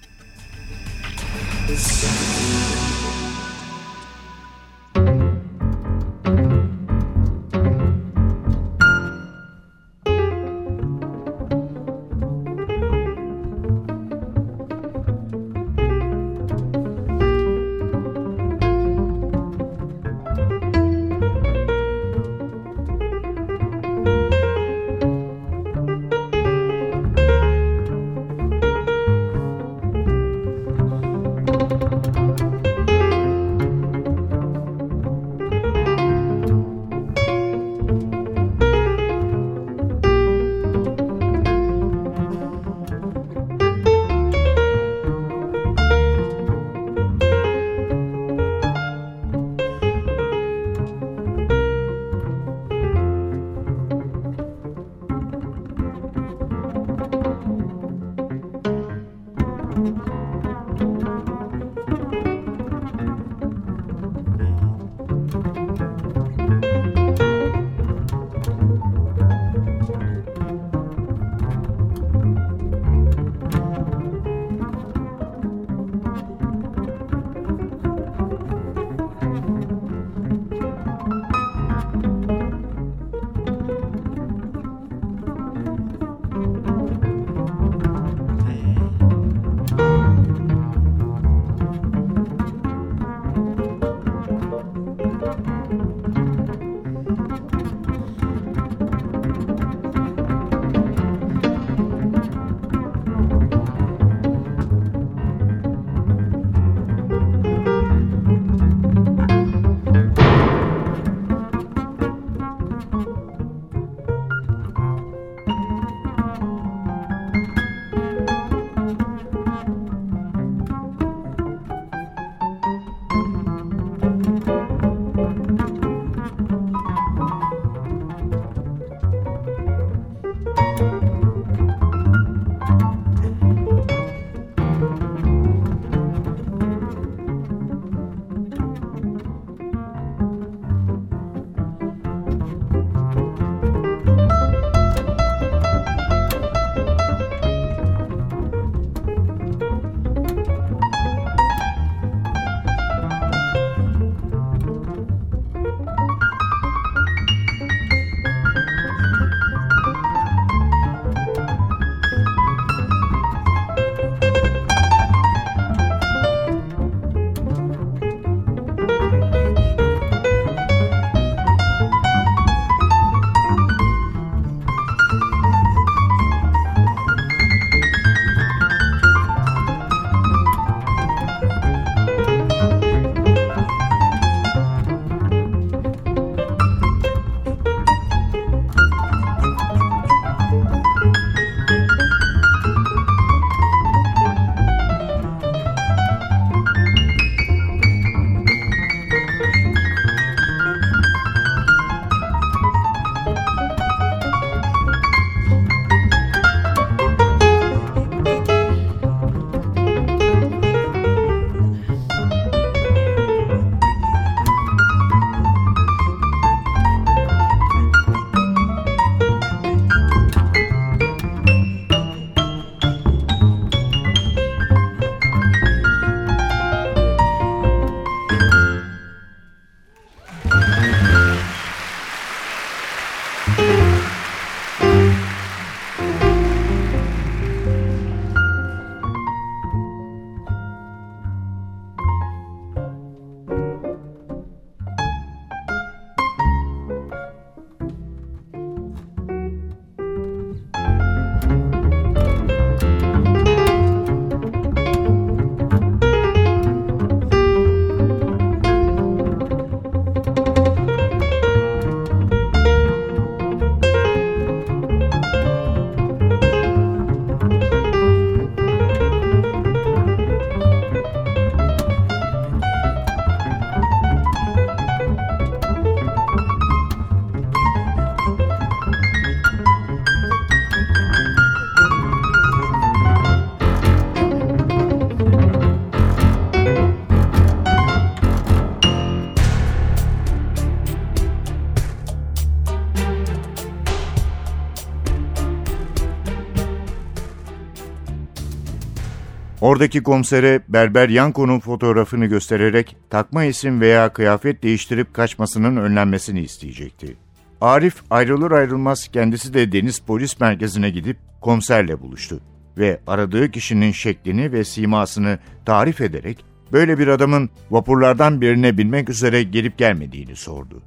Oradaki 299.61 300.03
komisere 300.03 300.61
Berber 300.67 301.09
Yanko'nun 301.09 301.59
fotoğrafını 301.59 302.25
göstererek 302.25 302.95
takma 303.09 303.43
isim 303.43 303.81
veya 303.81 304.13
kıyafet 304.13 304.63
değiştirip 304.63 305.13
kaçmasının 305.13 305.77
önlenmesini 305.77 306.41
isteyecekti. 306.41 307.15
Arif 307.61 307.95
ayrılır 308.09 308.51
ayrılmaz 308.51 309.07
kendisi 309.07 309.53
de 309.53 309.71
Deniz 309.71 309.99
Polis 309.99 310.39
Merkezi'ne 310.39 310.89
gidip 310.89 311.17
komiserle 311.41 312.01
buluştu 312.01 312.39
ve 312.77 312.99
aradığı 313.07 313.51
kişinin 313.51 313.91
şeklini 313.91 314.51
ve 314.51 314.63
simasını 314.63 315.39
tarif 315.65 316.01
ederek 316.01 316.45
böyle 316.71 316.99
bir 316.99 317.07
adamın 317.07 317.49
vapurlardan 317.71 318.41
birine 318.41 318.77
binmek 318.77 319.09
üzere 319.09 319.43
gelip 319.43 319.77
gelmediğini 319.77 320.35
sordu. 320.35 320.81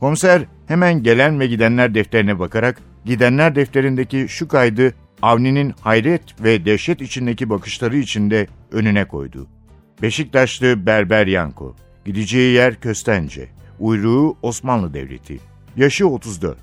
Komiser 0.00 0.42
hemen 0.66 1.02
gelen 1.02 1.40
ve 1.40 1.46
gidenler 1.46 1.94
defterine 1.94 2.38
bakarak 2.38 2.82
gidenler 3.04 3.54
defterindeki 3.54 4.26
şu 4.28 4.48
kaydı 4.48 4.94
Avni'nin 5.22 5.74
hayret 5.80 6.44
ve 6.44 6.64
dehşet 6.64 7.00
içindeki 7.00 7.50
bakışları 7.50 7.96
içinde 7.96 8.46
önüne 8.72 9.04
koydu. 9.04 9.46
Beşiktaşlı 10.02 10.86
Berber 10.86 11.26
Yanko, 11.26 11.76
gideceği 12.04 12.54
yer 12.54 12.80
Köstence, 12.80 13.48
uyruğu 13.78 14.36
Osmanlı 14.42 14.94
Devleti, 14.94 15.40
yaşı 15.76 16.08
34. 16.08 16.58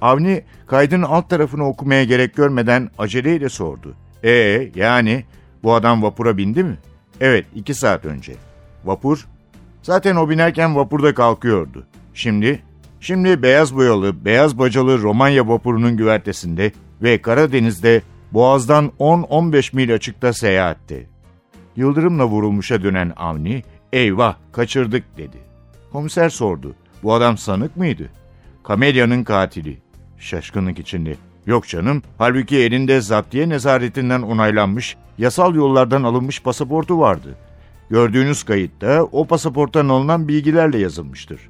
Avni 0.00 0.42
kaydın 0.66 1.02
alt 1.02 1.30
tarafını 1.30 1.66
okumaya 1.66 2.04
gerek 2.04 2.36
görmeden 2.36 2.90
aceleyle 2.98 3.48
sordu. 3.48 3.94
Ee 4.24 4.70
yani 4.74 5.24
bu 5.62 5.74
adam 5.74 6.02
vapura 6.02 6.36
bindi 6.36 6.64
mi? 6.64 6.76
Evet 7.20 7.46
iki 7.54 7.74
saat 7.74 8.04
önce. 8.04 8.32
Vapur? 8.84 9.26
Zaten 9.82 10.16
o 10.16 10.30
binerken 10.30 10.76
vapurda 10.76 11.14
kalkıyordu. 11.14 11.86
Şimdi? 12.14 12.62
Şimdi 13.00 13.42
beyaz 13.42 13.76
boyalı, 13.76 14.24
beyaz 14.24 14.58
bacalı 14.58 15.02
Romanya 15.02 15.48
vapurunun 15.48 15.96
güvertesinde 15.96 16.72
ve 17.02 17.22
Karadeniz'de 17.22 18.02
Boğaz'dan 18.32 18.92
10-15 19.00 19.76
mil 19.76 19.94
açıkta 19.94 20.32
seyahatte. 20.32 21.06
Yıldırımla 21.76 22.26
vurulmuşa 22.26 22.82
dönen 22.82 23.12
Avni, 23.16 23.62
eyvah 23.92 24.36
kaçırdık 24.52 25.18
dedi. 25.18 25.36
Komiser 25.92 26.28
sordu, 26.28 26.74
bu 27.02 27.14
adam 27.14 27.38
sanık 27.38 27.76
mıydı? 27.76 28.08
Kamelya'nın 28.64 29.24
katili. 29.24 29.78
Şaşkınlık 30.18 30.78
içinde. 30.78 31.16
Yok 31.46 31.68
canım, 31.68 32.02
halbuki 32.18 32.56
elinde 32.58 33.00
zaptiye 33.00 33.48
nezaretinden 33.48 34.22
onaylanmış, 34.22 34.96
yasal 35.18 35.54
yollardan 35.54 36.02
alınmış 36.02 36.42
pasaportu 36.42 36.98
vardı. 36.98 37.36
Gördüğünüz 37.90 38.42
kayıtta 38.42 39.02
o 39.12 39.24
pasaporttan 39.24 39.88
alınan 39.88 40.28
bilgilerle 40.28 40.78
yazılmıştır. 40.78 41.40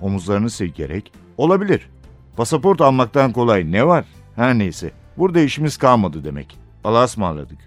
Omuzlarını 0.00 0.50
silkerek, 0.50 1.12
olabilir. 1.36 1.88
Pasaport 2.36 2.80
almaktan 2.80 3.32
kolay 3.32 3.72
ne 3.72 3.86
var? 3.86 4.04
Her 4.36 4.58
neyse, 4.58 4.90
burada 5.16 5.40
işimiz 5.40 5.76
kalmadı 5.76 6.24
demek. 6.24 6.58
Allah'a 6.84 7.04
ısmarladık. 7.04 7.58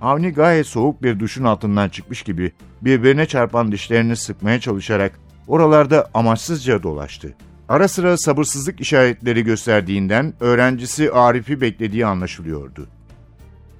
Avni 0.00 0.30
gayet 0.30 0.66
soğuk 0.66 1.02
bir 1.02 1.20
duşun 1.20 1.44
altından 1.44 1.88
çıkmış 1.88 2.22
gibi 2.22 2.52
birbirine 2.82 3.26
çarpan 3.26 3.72
dişlerini 3.72 4.16
sıkmaya 4.16 4.60
çalışarak 4.60 5.18
oralarda 5.46 6.10
amaçsızca 6.14 6.82
dolaştı. 6.82 7.34
Ara 7.68 7.88
sıra 7.88 8.16
sabırsızlık 8.16 8.80
işaretleri 8.80 9.44
gösterdiğinden 9.44 10.34
öğrencisi 10.40 11.12
Arif'i 11.12 11.60
beklediği 11.60 12.06
anlaşılıyordu. 12.06 12.88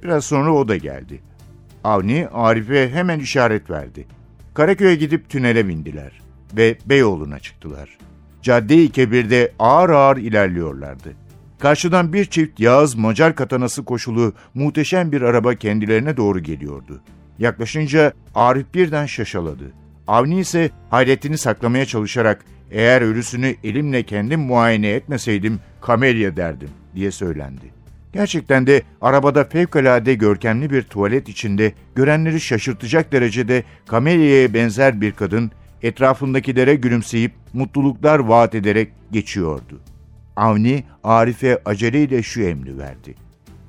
Biraz 0.02 0.24
sonra 0.24 0.52
o 0.52 0.68
da 0.68 0.76
geldi. 0.76 1.20
Avni 1.85 2.28
Arif'e 2.33 2.90
hemen 2.90 3.20
işaret 3.20 3.70
verdi. 3.70 4.07
Karaköy'e 4.55 4.94
gidip 4.94 5.28
tünele 5.28 5.68
bindiler 5.68 6.20
ve 6.57 6.78
Beyoğlu'na 6.87 7.38
çıktılar. 7.38 7.98
Cadde-i 8.42 8.90
Kebir'de 8.90 9.52
ağır 9.59 9.90
ağır 9.90 10.16
ilerliyorlardı. 10.16 11.12
Karşıdan 11.62 12.12
bir 12.12 12.25
çift 12.25 12.61
Yağız 12.61 12.94
Macar 12.94 13.35
katanası 13.35 13.85
koşulu 13.85 14.33
muhteşem 14.55 15.12
bir 15.12 15.22
araba 15.22 15.55
kendilerine 15.55 16.16
doğru 16.16 16.40
geliyordu. 16.40 17.01
Yaklaşınca 17.38 18.12
Arif 18.35 18.75
birden 18.75 19.07
şaşaladı. 19.07 19.72
Avni 20.07 20.40
ise 20.40 20.70
hayretini 20.90 21.38
saklamaya 21.38 21.87
çalışarak 21.87 22.44
eğer 22.70 23.03
ölüsünü 23.03 23.55
elimle 23.64 24.03
kendim 24.03 24.40
muayene 24.40 24.88
etmeseydim 24.88 25.61
kamelya 25.81 26.37
derdim 26.37 26.68
diye 26.94 27.11
söylendi. 27.11 27.64
Gerçekten 28.12 28.66
de 28.66 28.83
arabada 29.01 29.44
fevkalade 29.44 30.14
görkemli 30.14 30.70
bir 30.70 30.83
tuvalet 30.83 31.29
içinde 31.29 31.72
görenleri 31.94 32.40
şaşırtacak 32.40 33.12
derecede 33.12 33.64
kamelyaya 33.87 34.55
benzer 34.55 35.01
bir 35.01 35.12
kadın 35.12 35.51
etrafındakilere 35.83 36.75
gülümseyip 36.75 37.33
mutluluklar 37.53 38.18
vaat 38.18 38.55
ederek 38.55 38.92
geçiyordu. 39.12 39.81
Avni 40.37 40.85
Arif'e 41.05 41.62
aceleyle 41.64 42.23
şu 42.23 42.42
emri 42.42 42.79
verdi. 42.79 43.14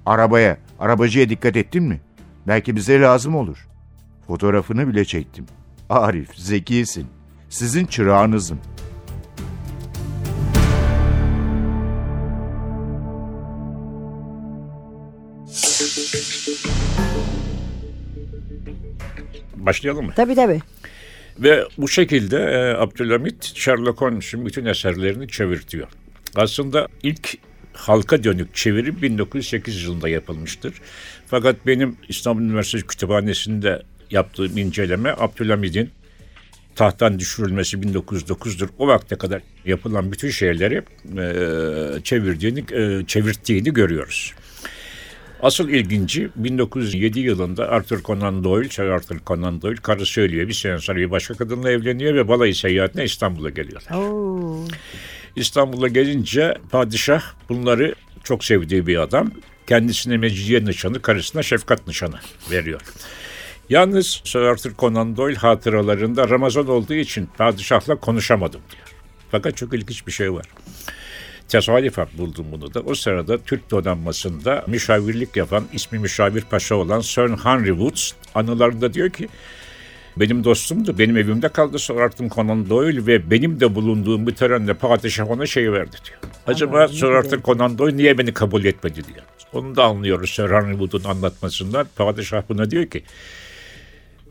Arabaya, 0.06 0.58
arabacıya 0.80 1.30
dikkat 1.30 1.58
ettin 1.58 1.84
mi? 1.84 2.02
Belki 2.48 2.76
bize 2.76 3.02
lazım 3.02 3.36
olur. 3.36 3.68
Fotoğrafını 4.28 4.88
bile 4.88 5.06
çektim. 5.06 5.46
Arif, 5.90 6.36
zekisin. 6.36 7.08
Sizin 7.50 7.86
çırağınızım. 7.86 8.60
Başlayalım 19.56 20.06
mı? 20.06 20.14
Tabii 20.16 20.36
tabii. 20.36 20.60
Ve 21.40 21.64
bu 21.78 21.88
şekilde 21.88 22.38
e, 22.38 22.82
Abdülhamit 22.82 23.44
Sherlock 23.56 24.02
Holmes'un 24.02 24.46
bütün 24.46 24.66
eserlerini 24.66 25.28
çevirtiyor. 25.28 25.88
Aslında 26.36 26.88
ilk 27.04 27.38
halka 27.74 28.24
dönük 28.24 28.56
çeviri 28.56 29.02
1908 29.02 29.84
yılında 29.84 30.10
yapılmıştır. 30.10 30.74
Fakat 31.28 31.56
benim 31.68 31.98
İstanbul 32.10 32.42
Üniversitesi 32.42 32.88
Kütüphanesi'nde 32.88 33.84
yaptığım 34.12 34.58
inceleme 34.58 35.16
Abdülhamid'in 35.18 35.90
tahttan 36.76 37.20
düşürülmesi 37.20 37.78
1909'dur. 37.78 38.68
O 38.80 38.88
vakte 38.88 39.16
kadar 39.16 39.42
yapılan 39.66 40.12
bütün 40.12 40.30
şeyleri 40.30 40.76
e, 41.18 42.04
çevirdiğini, 42.04 42.60
e, 42.60 43.06
çevirttiğini 43.08 43.74
görüyoruz. 43.74 44.34
Asıl 45.42 45.70
ilginci 45.70 46.30
1907 46.36 47.20
yılında 47.20 47.70
Arthur 47.70 48.04
Conan 48.04 48.44
Doyle, 48.44 48.70
Sir 48.70 48.84
Arthur 48.84 49.18
Conan 49.28 49.62
Doyle 49.62 49.82
karı 49.82 50.06
söylüyor. 50.06 50.48
Bir 50.48 50.54
sene 50.54 50.80
sonra 50.80 50.98
bir 50.98 51.12
başka 51.12 51.34
kadınla 51.34 51.72
evleniyor 51.72 52.16
ve 52.16 52.28
balayı 52.28 52.56
seyahatine 52.56 53.04
İstanbul'a 53.04 53.50
geliyorlar. 53.50 53.96
Oo. 53.96 54.66
İstanbul'a 55.36 55.88
gelince 55.88 56.58
padişah 56.72 57.24
bunları 57.50 57.96
çok 58.24 58.44
sevdiği 58.44 58.88
bir 58.88 58.98
adam. 58.98 59.32
Kendisine 59.68 60.18
mecidiye 60.18 60.66
nişanı, 60.66 61.02
karısına 61.02 61.44
şefkat 61.44 61.88
nişanı 61.88 62.16
veriyor. 62.52 62.82
Yalnız 63.70 64.22
Sir 64.26 64.40
Arthur 64.40 64.72
Conan 64.80 65.18
Doyle 65.18 65.36
hatıralarında 65.36 66.30
Ramazan 66.30 66.68
olduğu 66.68 66.94
için 66.94 67.30
padişahla 67.38 67.96
konuşamadım 67.96 68.62
diyor. 68.72 68.88
Fakat 69.32 69.58
çok 69.58 69.74
ilginç 69.74 70.08
bir 70.08 70.12
şey 70.12 70.34
var. 70.34 70.46
Tesadüfen 71.48 72.08
buldum 72.18 72.46
bunu 72.52 72.74
da. 72.74 72.80
O 72.80 72.96
sırada 72.96 73.38
Türk 73.38 73.72
donanmasında 73.72 74.64
müşavirlik 74.68 75.36
yapan, 75.36 75.66
ismi 75.74 76.00
müşavir 76.00 76.42
paşa 76.42 76.76
olan 76.76 77.02
Sir 77.02 77.30
Henry 77.30 77.68
Woods 77.68 78.12
anılarında 78.36 78.94
diyor 78.94 79.10
ki 79.10 79.30
benim 80.18 80.44
dostumdu. 80.44 80.98
Benim 81.00 81.18
evimde 81.18 81.50
kaldı 81.50 81.78
Arthur 82.00 82.30
Conan 82.30 82.70
Doyle 82.70 83.06
ve 83.06 83.32
benim 83.32 83.60
de 83.60 83.76
bulunduğum 83.76 84.28
bir 84.28 84.36
törenle 84.36 84.74
padişah 84.74 85.32
ona 85.32 85.46
şey 85.46 85.72
verdi 85.72 85.96
diyor. 86.06 86.20
Acaba 86.48 86.78
Arthur 86.78 87.24
kadar- 87.24 87.42
Conan 87.44 87.78
Doyle 87.78 87.98
niye 87.98 88.18
beni 88.18 88.34
kabul 88.34 88.66
etmedi 88.66 88.96
diyor. 88.96 89.26
Onu 89.54 89.76
da 89.76 89.84
anlıyoruz 89.84 90.30
Sir 90.30 90.50
Henry 90.50 90.72
Wood'un 90.72 91.10
anlatmasından. 91.10 91.88
Padişah 91.96 92.44
buna 92.50 92.72
diyor 92.72 92.86
ki 92.86 93.04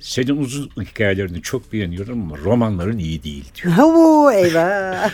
senin 0.02 0.36
uzun 0.36 0.70
hikayelerini 0.80 1.42
çok 1.42 1.72
beğeniyorum 1.72 2.22
ama 2.22 2.38
romanların 2.44 2.98
iyi 2.98 3.22
değil 3.22 3.44
diyor. 3.54 3.74
Oo, 3.78 4.30
eyvah. 4.30 5.10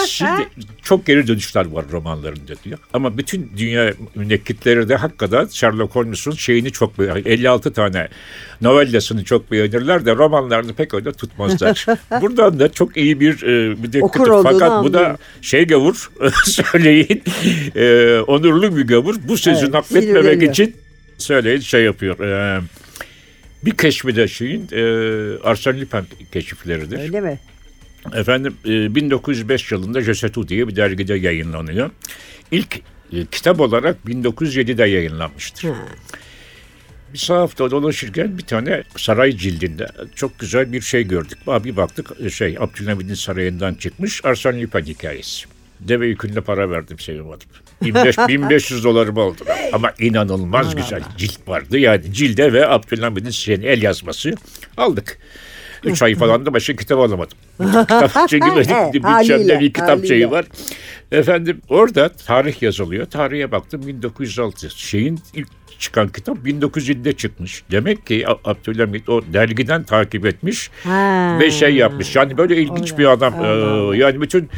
Şimdi 0.06 0.48
çok 0.82 1.06
geri 1.06 1.26
dönüşler 1.26 1.66
var 1.66 1.84
romanlarında 1.92 2.52
diyor. 2.64 2.78
Ama 2.92 3.18
bütün 3.18 3.52
dünya 3.56 3.92
münekkitleri 4.14 4.88
de 4.88 4.96
hakikaten 4.96 5.46
Sherlock 5.46 5.96
Holmes'un 5.96 6.32
şeyini 6.32 6.72
çok 6.72 6.98
beğenir. 6.98 7.26
56 7.26 7.72
tane 7.72 8.08
novellasını 8.60 9.24
çok 9.24 9.50
beğenirler 9.50 10.06
de 10.06 10.16
romanlarını 10.16 10.72
pek 10.74 10.94
öyle 10.94 11.12
tutmazlar. 11.12 11.86
Buradan 12.20 12.60
da 12.60 12.72
çok 12.72 12.96
iyi 12.96 13.20
bir 13.20 13.42
e, 13.42 13.74
münekkit. 13.74 14.42
Fakat 14.42 14.84
bu 14.84 14.92
da 14.92 15.18
şey 15.42 15.66
gavur 15.66 16.10
söyleyin 16.44 17.22
e, 17.76 18.18
onurlu 18.26 18.76
bir 18.76 18.86
gavur. 18.86 19.16
Bu 19.28 19.36
sözü 19.36 19.64
Evet, 19.64 19.74
nakletmemek 19.74 20.42
için 20.42 20.76
söyleyin 21.18 21.60
şey 21.60 21.84
yapıyor. 21.84 22.18
E, 22.18 22.60
bir 23.64 23.70
keşfi 23.76 24.16
de 24.16 24.28
şeyin 24.28 24.62
e, 24.72 24.80
Arsène 25.36 25.80
Lupin 25.80 26.26
keşifleridir. 26.32 26.98
Öyle 26.98 27.20
mi? 27.20 27.38
Efendim 28.14 28.56
e, 28.64 28.94
1905 28.94 29.72
yılında 29.72 30.00
Josetu 30.00 30.48
diye 30.48 30.68
bir 30.68 30.76
dergide 30.76 31.14
yayınlanıyor. 31.14 31.90
İlk 32.50 32.80
e, 33.12 33.26
kitap 33.30 33.60
olarak 33.60 33.96
1907'de 34.06 34.84
yayınlanmıştır. 34.84 35.68
Ha. 35.68 35.74
Bir 37.12 37.18
sahafta 37.18 37.70
dolaşırken 37.70 38.38
bir 38.38 38.42
tane 38.42 38.82
saray 38.96 39.36
cildinde 39.36 39.86
çok 40.14 40.38
güzel 40.38 40.72
bir 40.72 40.80
şey 40.80 41.02
gördük. 41.04 41.38
Aa, 41.46 41.64
Bir 41.64 41.76
baktık 41.76 42.10
e, 42.24 42.30
şey 42.30 42.56
Abdülhamid'in 42.60 43.14
sarayından 43.14 43.74
çıkmış 43.74 44.20
Arsène 44.20 44.62
Lupin 44.62 44.84
hikayesi. 44.84 45.46
Deve 45.80 46.06
yükünde 46.06 46.40
para 46.40 46.70
verdim 46.70 46.98
sevim 46.98 47.30
adım. 47.30 47.48
15, 47.82 48.18
1500 48.18 48.84
dolarım 48.84 49.16
oldu. 49.16 49.42
Ama 49.72 49.92
inanılmaz 49.98 50.66
Allah 50.66 50.74
güzel 50.80 51.02
cilt 51.16 51.48
vardı. 51.48 51.78
Yani 51.78 52.12
cilde 52.12 52.52
ve 52.52 52.68
Abdülhamid'in 52.68 53.30
şeyin 53.30 53.62
el 53.62 53.82
yazması 53.82 54.34
aldık. 54.76 55.18
Üç 55.84 56.02
ay 56.02 56.14
falan 56.14 56.46
da 56.46 56.54
başka 56.54 56.76
kitap 56.76 56.98
alamadım. 56.98 57.38
kitap 57.58 58.10
çünkü 58.28 58.46
benim 58.46 58.92
bütçemde 58.92 59.60
bir 59.60 59.72
kitap 59.72 60.06
şeyi 60.06 60.30
var. 60.30 60.44
Efendim 61.12 61.60
orada 61.68 62.08
tarih 62.08 62.62
yazılıyor. 62.62 63.06
Tarihe 63.06 63.52
baktım 63.52 63.86
1906. 63.86 64.70
Şeyin 64.70 65.20
ilk 65.34 65.48
çıkan 65.78 66.08
kitap 66.08 66.36
1907'de 66.38 67.12
çıkmış. 67.12 67.62
Demek 67.70 68.06
ki 68.06 68.24
A- 68.28 68.50
Abdülhamid 68.50 69.06
o 69.06 69.22
dergiden 69.32 69.82
takip 69.82 70.26
etmiş 70.26 70.70
Ha. 70.84 71.36
ve 71.40 71.50
şey 71.50 71.74
yapmış. 71.74 72.16
Yani 72.16 72.36
böyle 72.36 72.56
ilginç 72.56 72.98
bir 72.98 73.06
adam. 73.12 73.34
Allah 73.34 73.46
Allah. 73.46 73.94
Ee, 73.94 73.98
yani 73.98 74.20
bütün 74.20 74.48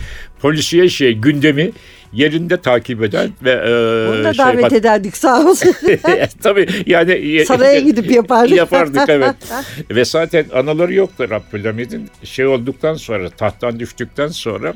polisiye 0.41 0.89
şey 0.89 1.13
gündemi 1.13 1.71
yerinde 2.13 2.57
takip 2.57 3.03
eden 3.03 3.31
ve 3.45 3.51
e, 3.51 4.11
Onu 4.11 4.25
da 4.25 4.35
şey, 4.35 4.45
davet 4.47 4.63
bak- 4.63 4.73
ederdik 4.73 5.17
sağ 5.17 5.45
olsun. 5.45 5.75
Tabii 6.43 6.67
yani 6.87 7.45
Saraya 7.49 7.81
gidip 7.81 8.11
yapardık. 8.11 8.57
yapardık 8.57 9.09
evet. 9.09 9.35
Ve 9.91 10.05
zaten 10.05 10.45
anaları 10.55 10.95
yoktur 10.95 11.31
Abdülhamid'in. 11.31 12.11
Şey 12.25 12.47
olduktan 12.47 12.95
sonra 12.95 13.31
tahttan 13.31 13.81
düştükten 13.81 14.29
sonra 14.29 14.75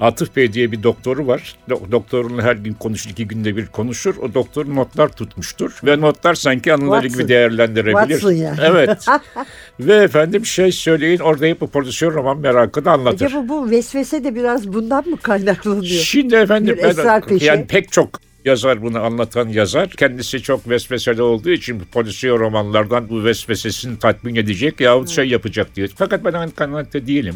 Atıf 0.00 0.36
Bey 0.36 0.52
diye 0.52 0.72
bir 0.72 0.82
doktoru 0.82 1.26
var. 1.26 1.56
Do- 1.68 1.92
Doktorunla 1.92 2.42
her 2.42 2.56
gün 2.56 2.72
konuşur, 2.72 3.10
iki 3.10 3.28
günde 3.28 3.56
bir 3.56 3.66
konuşur. 3.66 4.16
O 4.16 4.34
doktor 4.34 4.74
notlar 4.74 5.08
tutmuştur. 5.08 5.80
Ve 5.84 6.00
notlar 6.00 6.34
sanki 6.34 6.72
anıları 6.72 7.02
Watson. 7.02 7.20
gibi 7.20 7.28
değerlendirebilir. 7.28 8.14
Watson 8.14 8.32
yani. 8.32 8.58
Evet. 8.62 9.06
Ve 9.80 9.94
efendim 9.94 10.46
şey 10.46 10.72
söyleyin 10.72 11.18
orada 11.18 11.46
hep 11.46 11.60
bu 11.60 11.66
prodüksiyon 11.70 12.12
roman 12.12 12.38
merakını 12.38 12.90
anlatır. 12.90 13.26
Acaba 13.26 13.48
bu 13.48 13.70
vesvese 13.70 14.24
de 14.24 14.34
biraz 14.34 14.72
bundan 14.72 15.08
mı 15.08 15.16
kaynaklanıyor? 15.16 15.84
Şimdi 15.84 16.34
efendim 16.34 16.76
Bir 16.76 16.82
ben, 16.82 17.38
yani 17.46 17.66
pek 17.66 17.92
çok 17.92 18.20
yazar 18.44 18.82
bunu 18.82 19.02
anlatan 19.02 19.48
yazar. 19.48 19.88
Kendisi 19.88 20.42
çok 20.42 20.68
vesveseli 20.68 21.22
olduğu 21.22 21.50
için 21.50 21.82
polisiye 21.92 22.32
romanlardan 22.32 23.08
bu 23.08 23.24
vesvesesini 23.24 23.98
tatmin 23.98 24.34
edecek 24.34 24.80
yahut 24.80 25.08
şey 25.08 25.28
yapacak 25.28 25.76
diyor. 25.76 25.88
Fakat 25.96 26.24
ben 26.24 26.32
aynı 26.32 26.54
kanaatte 26.54 27.06
değilim. 27.06 27.34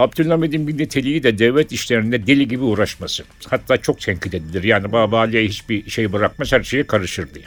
Abdülhamid'in 0.00 0.68
bir 0.68 0.78
niteliği 0.78 1.22
de 1.22 1.38
devlet 1.38 1.72
işlerinde 1.72 2.26
deli 2.26 2.48
gibi 2.48 2.64
uğraşması. 2.64 3.24
Hatta 3.48 3.76
çok 3.76 4.00
tenkit 4.00 4.34
edilir. 4.34 4.62
Yani 4.62 4.92
Babali'ye 4.92 5.44
hiçbir 5.44 5.90
şey 5.90 6.12
bırakmaz, 6.12 6.52
her 6.52 6.62
şeye 6.62 6.86
karışır 6.86 7.34
diye. 7.34 7.44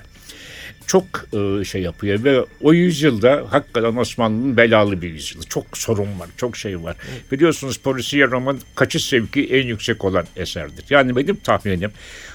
Çok 0.88 1.06
e, 1.34 1.64
şey 1.64 1.82
yapıyor 1.82 2.24
ve 2.24 2.46
o 2.62 2.74
yüzyılda 2.74 3.46
hakikaten 3.50 3.96
Osmanlı'nın 3.96 4.58
belalı 4.58 5.02
bir 5.02 5.10
yüzyılı. 5.10 5.44
Çok 5.44 5.78
sorun 5.78 6.20
var, 6.20 6.30
çok 6.38 6.58
şey 6.58 6.84
var. 6.84 6.96
Biliyorsunuz 7.32 7.78
polisiye 7.78 8.28
roman 8.28 8.60
kaçış 8.76 9.06
sevki 9.06 9.46
en 9.46 9.68
yüksek 9.68 10.06
olan 10.06 10.26
eserdir. 10.36 10.86
Yani 10.90 11.16
benim 11.16 11.36
tahminim 11.36 11.92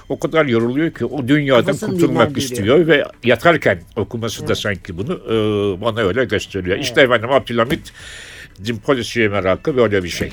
o 0.08 0.18
kadar 0.18 0.46
yoruluyor 0.46 0.90
ki 0.94 1.04
o 1.04 1.28
dünyadan 1.28 1.66
Kafasını 1.66 1.90
kurtulmak 1.90 2.38
istiyor 2.38 2.86
ve 2.86 3.04
yatarken 3.24 3.80
okuması 3.96 4.48
da 4.48 4.54
sanki 4.54 4.98
bunu 4.98 5.12
e, 5.12 5.34
bana 5.80 6.00
öyle 6.00 6.24
gösteriyor. 6.24 6.78
İşte 6.78 7.00
efendim 7.00 7.30
Abdülhamid 7.32 7.86
polisiye 8.78 9.28
merakı 9.28 9.76
böyle 9.76 10.04
bir 10.04 10.08
şey. 10.08 10.32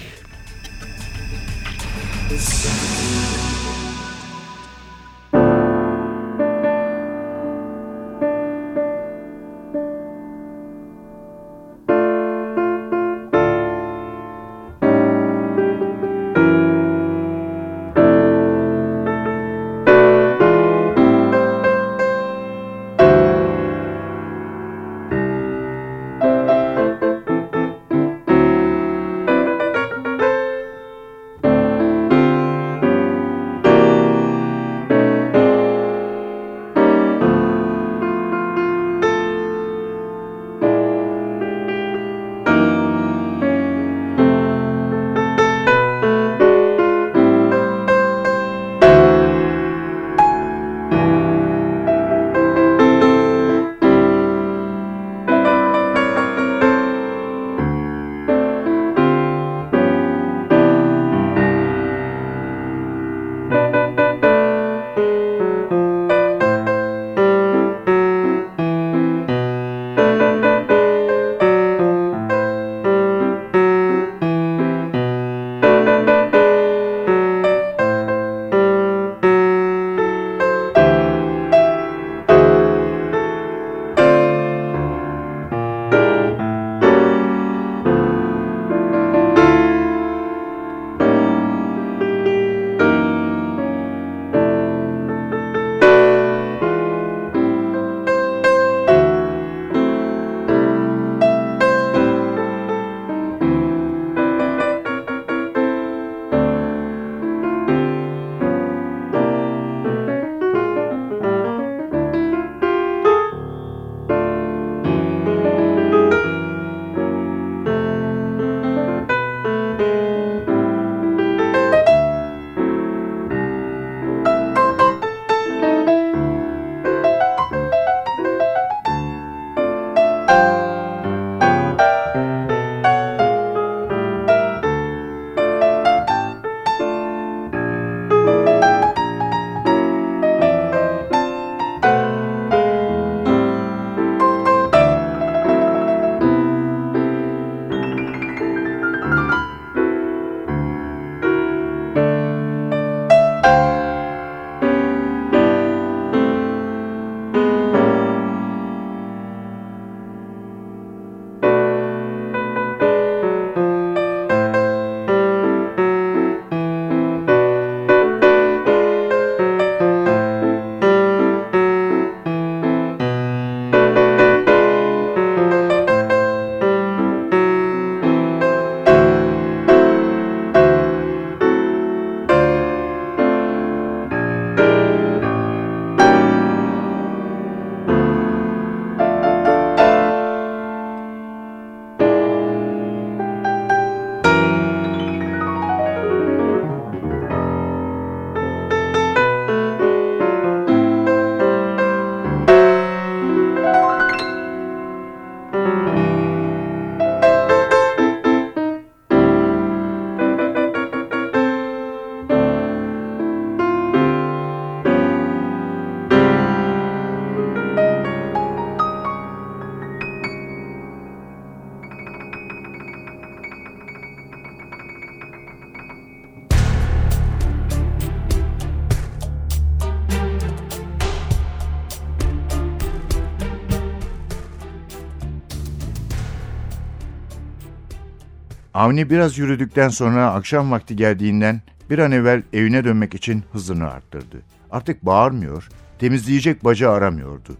Avni 238.75 239.09
biraz 239.09 239.37
yürüdükten 239.37 239.89
sonra 239.89 240.31
akşam 240.31 240.71
vakti 240.71 240.95
geldiğinden 240.95 241.61
bir 241.89 241.99
an 241.99 242.11
evvel 242.11 242.43
evine 242.53 242.83
dönmek 242.83 243.13
için 243.13 243.43
hızını 243.51 243.91
arttırdı. 243.91 244.41
Artık 244.71 245.05
bağırmıyor, 245.05 245.69
temizleyecek 245.99 246.63
baca 246.63 246.91
aramıyordu. 246.91 247.57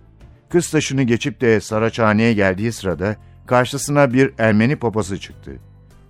Kız 0.50 0.70
taşını 0.70 1.04
geçip 1.04 1.42
de 1.42 1.62
Saraçhane'ye 1.62 2.34
geldiği 2.34 2.72
sırada 2.72 3.16
karşısına 3.48 4.14
bir 4.14 4.34
Ermeni 4.38 4.76
papazı 4.76 5.20
çıktı. 5.20 5.52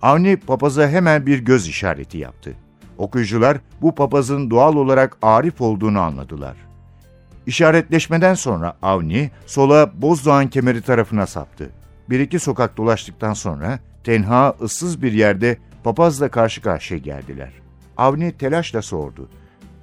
Avni 0.02 0.36
papaza 0.36 0.88
hemen 0.88 1.26
bir 1.26 1.38
göz 1.38 1.68
işareti 1.68 2.18
yaptı. 2.18 2.54
Okuyucular 2.98 3.58
bu 3.82 3.94
papazın 3.94 4.50
doğal 4.50 4.76
olarak 4.76 5.16
Arif 5.22 5.60
olduğunu 5.60 6.00
anladılar. 6.00 6.56
İşaretleşmeden 7.46 8.34
sonra 8.34 8.76
Avni 8.82 9.30
sola 9.46 10.02
Bozdoğan 10.02 10.48
kemeri 10.48 10.82
tarafına 10.82 11.26
saptı. 11.26 11.70
Bir 12.10 12.20
iki 12.20 12.38
sokak 12.38 12.76
dolaştıktan 12.76 13.32
sonra 13.32 13.78
tenha, 14.06 14.54
ıssız 14.62 15.02
bir 15.02 15.12
yerde 15.12 15.56
papazla 15.84 16.28
karşı 16.28 16.62
karşıya 16.62 16.98
geldiler. 16.98 17.52
Avni 17.96 18.32
telaşla 18.32 18.82
sordu. 18.82 19.28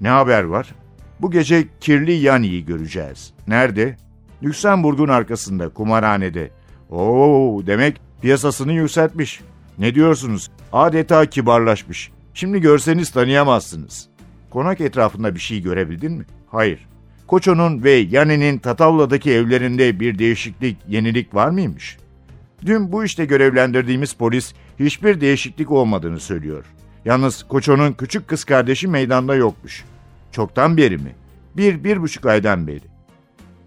Ne 0.02 0.10
haber 0.10 0.44
var? 0.44 0.76
Bu 1.20 1.32
gece 1.32 1.68
kirli 1.80 2.12
Yani'yi 2.12 2.66
göreceğiz. 2.66 3.34
Nerede? 3.48 3.98
Lüksemburg'un 4.44 5.08
arkasında, 5.08 5.70
kumarhanede. 5.70 6.52
Oo, 6.90 7.62
demek 7.68 8.02
piyasasını 8.22 8.74
yükseltmiş. 8.74 9.42
Ne 9.78 9.96
diyorsunuz? 9.96 10.52
Adeta 10.72 11.26
kibarlaşmış. 11.26 12.12
Şimdi 12.34 12.62
görseniz 12.62 13.12
tanıyamazsınız. 13.12 14.10
Konak 14.50 14.82
etrafında 14.82 15.36
bir 15.36 15.40
şey 15.40 15.62
görebildin 15.62 16.12
mi? 16.12 16.26
Hayır. 16.48 16.88
Koço'nun 17.28 17.84
ve 17.84 17.92
Yani'nin 17.92 18.58
Tatavla'daki 18.58 19.32
evlerinde 19.32 20.00
bir 20.00 20.20
değişiklik, 20.20 20.78
yenilik 20.88 21.36
var 21.36 21.50
mıymış? 21.50 21.98
Dün 22.66 22.92
bu 22.92 23.04
işte 23.04 23.26
görevlendirdiğimiz 23.26 24.14
polis 24.14 24.54
hiçbir 24.80 25.22
değişiklik 25.22 25.72
olmadığını 25.72 26.20
söylüyor. 26.20 26.66
Yalnız 27.06 27.44
Koço'nun 27.44 27.94
küçük 27.94 28.28
kız 28.28 28.44
kardeşi 28.44 28.88
meydanda 28.88 29.36
yokmuş. 29.36 29.86
Çoktan 30.32 30.78
beri 30.78 30.98
mi? 30.98 31.16
Bir, 31.58 31.84
bir 31.84 32.02
buçuk 32.02 32.26
aydan 32.26 32.68
beri. 32.68 32.84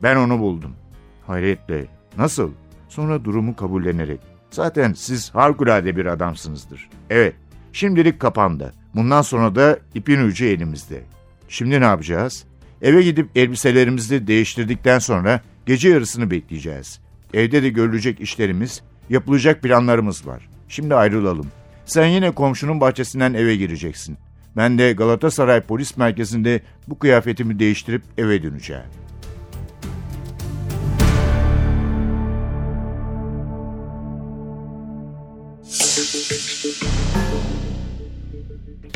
Ben 0.03 0.17
onu 0.17 0.39
buldum. 0.39 0.73
Hayretle. 1.27 1.87
Nasıl? 2.19 2.51
Sonra 2.89 3.25
durumu 3.25 3.57
kabullenerek. 3.57 4.21
Zaten 4.51 4.93
siz 4.93 5.35
harikulade 5.35 5.97
bir 5.97 6.07
adamsınızdır. 6.07 6.89
Evet, 7.11 7.35
şimdilik 7.73 8.21
kapandı. 8.21 8.73
Bundan 8.95 9.23
sonra 9.23 9.55
da 9.55 9.79
ipin 9.95 10.21
ucu 10.21 10.45
elimizde. 10.45 11.03
Şimdi 11.49 11.81
ne 11.81 11.85
yapacağız? 11.85 12.45
Eve 12.83 13.03
gidip 13.03 13.37
elbiselerimizi 13.37 14.27
değiştirdikten 14.27 14.99
sonra 14.99 15.41
gece 15.67 15.89
yarısını 15.89 16.31
bekleyeceğiz. 16.31 17.01
Evde 17.35 17.63
de 17.63 17.69
görülecek 17.69 18.21
işlerimiz, 18.21 18.83
yapılacak 19.11 19.63
planlarımız 19.63 20.27
var. 20.27 20.49
Şimdi 20.69 20.95
ayrılalım. 20.95 21.47
Sen 21.87 22.07
yine 22.07 22.31
komşunun 22.31 22.81
bahçesinden 22.81 23.35
eve 23.35 23.57
gireceksin. 23.57 24.19
Ben 24.57 24.79
de 24.79 24.93
Galatasaray 24.93 25.61
Polis 25.61 25.97
Merkezi'nde 25.97 26.61
bu 26.89 26.99
kıyafetimi 26.99 27.59
değiştirip 27.59 28.03
eve 28.19 28.43
döneceğim. 28.43 28.83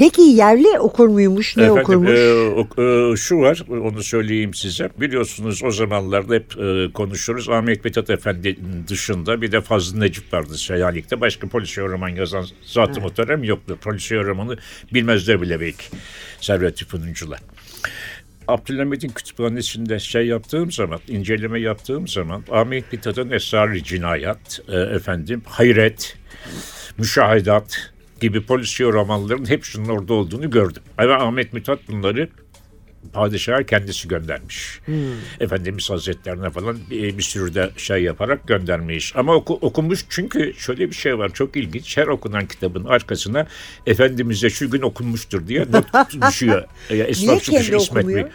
Peki 0.00 0.22
yerli 0.22 0.78
okur 0.78 1.08
muymuş, 1.08 1.56
ne 1.56 1.62
Efendim, 1.62 1.82
okurmuş? 1.82 2.18
e, 2.78 3.12
e, 3.12 3.16
şu 3.16 3.36
var, 3.38 3.62
onu 3.68 4.02
söyleyeyim 4.02 4.54
size. 4.54 4.90
Biliyorsunuz 5.00 5.62
o 5.64 5.70
zamanlarda 5.70 6.34
hep 6.34 6.58
e, 6.58 6.92
konuşuruz. 6.92 7.48
Ahmet 7.48 7.84
Mithat 7.84 8.10
Efendi 8.10 8.56
dışında 8.88 9.42
bir 9.42 9.52
de 9.52 9.60
Fazıl 9.60 9.98
Necip 9.98 10.32
vardı 10.32 10.58
Selanik'te. 10.58 11.20
Başka 11.20 11.48
polisiye 11.48 11.86
roman 11.86 12.08
yazan 12.08 12.46
zat-ı 12.62 13.00
muhterem 13.00 13.44
yoktu. 13.44 13.78
Polisiye 13.82 14.24
romanı 14.24 14.56
bilmezler 14.94 15.42
bile 15.42 15.60
belki. 15.60 15.84
Servet 16.40 16.84
Fınuncular. 16.84 17.40
Abdülhamid'in 18.48 19.08
kütüphanesinde 19.08 19.98
şey 19.98 20.26
yaptığım 20.26 20.72
zaman, 20.72 21.00
inceleme 21.08 21.60
yaptığım 21.60 22.08
zaman 22.08 22.44
Ahmet 22.50 22.92
Mithat'ın 22.92 23.30
Esrar-ı 23.30 23.82
Cinayat, 23.82 24.60
e, 24.68 24.76
efendim, 24.76 25.42
Hayret, 25.46 26.16
Müşahidat 26.98 27.92
gibi 28.20 28.42
polisiye 28.42 28.88
romanların 28.88 29.48
hepsinin 29.48 29.88
orada 29.88 30.14
olduğunu 30.14 30.50
gördüm. 30.50 30.83
Ama 30.98 31.14
Ahmet 31.14 31.52
Mithat 31.52 31.88
bunları 31.88 32.28
padişaha 33.12 33.62
kendisi 33.62 34.09
göndermiş. 34.09 34.80
Efendimiz 35.40 35.90
Hazretlerine 35.90 36.50
falan 36.50 36.78
bir, 36.90 37.18
bir 37.18 37.22
sürü 37.22 37.54
de 37.54 37.70
şey 37.76 38.02
yaparak 38.02 38.48
göndermiş. 38.48 39.16
Ama 39.16 39.35
oku, 39.35 39.59
okumuş 39.61 40.04
çünkü 40.09 40.54
şöyle 40.59 40.90
bir 40.90 40.94
şey 40.94 41.18
var 41.18 41.30
çok 41.35 41.56
ilginç. 41.56 41.96
Her 41.96 42.06
okunan 42.06 42.46
kitabın 42.46 42.85
arkasına 42.85 43.46
Efendimiz'e 43.87 44.50
şu 44.50 44.70
gün 44.70 44.83
okunmuştur 44.83 45.48
diye 45.48 45.66
not 45.72 46.22
düşüyor. 46.28 46.64
Niye 46.90 47.04
Esnaf 47.04 47.28
kendi 47.28 47.42
çıkışı 47.44 47.76
İsmet 47.76 48.06
Bey. 48.06 48.14
okumuyor? 48.14 48.30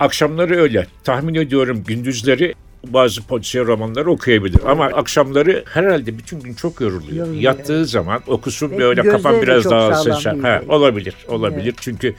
Akşamları 0.00 0.56
öyle. 0.56 0.86
Tahmin 1.04 1.34
ediyorum 1.34 1.84
gündüzleri 1.86 2.54
bazı 2.92 3.22
polisiye 3.26 3.64
romanları 3.64 4.10
okuyabilir. 4.10 4.60
Ama 4.66 4.84
akşamları 4.84 5.64
herhalde 5.72 6.18
bütün 6.18 6.40
gün 6.40 6.54
çok 6.54 6.80
yoruluyor. 6.80 7.16
Yoruluyor. 7.16 7.42
Yattığı 7.42 7.86
zaman 7.86 8.22
okusun 8.26 8.70
Belki 8.70 8.82
böyle 8.82 9.02
kafam 9.02 9.32
gözleri 9.32 9.46
biraz 9.46 9.62
çok 9.62 9.72
daha 9.72 9.94
sağlam 9.94 10.16
seçer. 10.16 10.32
değil 10.32 10.44
Ha, 10.44 10.58
belki. 10.60 10.72
olabilir, 10.72 11.14
olabilir. 11.28 11.74
Çünkü 11.80 12.14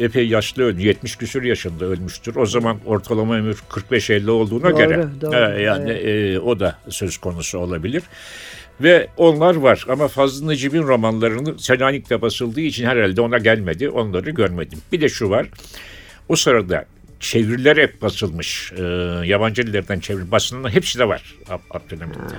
epey 0.00 0.28
yaşlı 0.28 0.62
öldü. 0.62 0.82
70 0.82 1.16
küsur 1.16 1.42
yaşında 1.42 1.84
ölmüştür. 1.84 2.36
O 2.36 2.46
zaman 2.46 2.76
ortalama 2.86 3.34
ömür 3.36 3.58
45-50 3.70 4.30
olduğuna 4.30 4.62
Doğru, 4.70 4.76
göre. 4.76 5.04
doğru, 5.20 5.32
Ha, 5.34 5.38
yani 5.38 5.90
e, 5.90 6.38
o 6.38 6.60
da 6.60 6.78
söz 6.88 7.16
konusu 7.18 7.58
olabilir. 7.58 8.02
Ve 8.80 9.08
onlar 9.16 9.54
var 9.56 9.86
ama 9.88 10.08
Fazıl 10.08 10.46
Necip'in 10.46 10.82
romanlarını 10.82 11.58
Selanik'te 11.58 12.22
basıldığı 12.22 12.60
için 12.60 12.86
herhalde 12.86 13.20
ona 13.20 13.38
gelmedi. 13.38 13.88
Onları 13.88 14.30
görmedim. 14.30 14.78
Bir 14.92 15.00
de 15.00 15.08
şu 15.08 15.30
var. 15.30 15.46
O 16.28 16.36
sırada 16.36 16.84
çeviriler 17.20 17.76
hep 17.76 18.02
basılmış. 18.02 18.72
Ee, 18.78 18.82
yabancı 19.24 19.66
dillerden 19.66 20.00
çeviri 20.00 20.30
basının 20.30 20.70
hepsi 20.70 20.98
de 20.98 21.08
var 21.08 21.34
Ab- 21.48 21.60
Abdülhamit'te. 21.78 22.36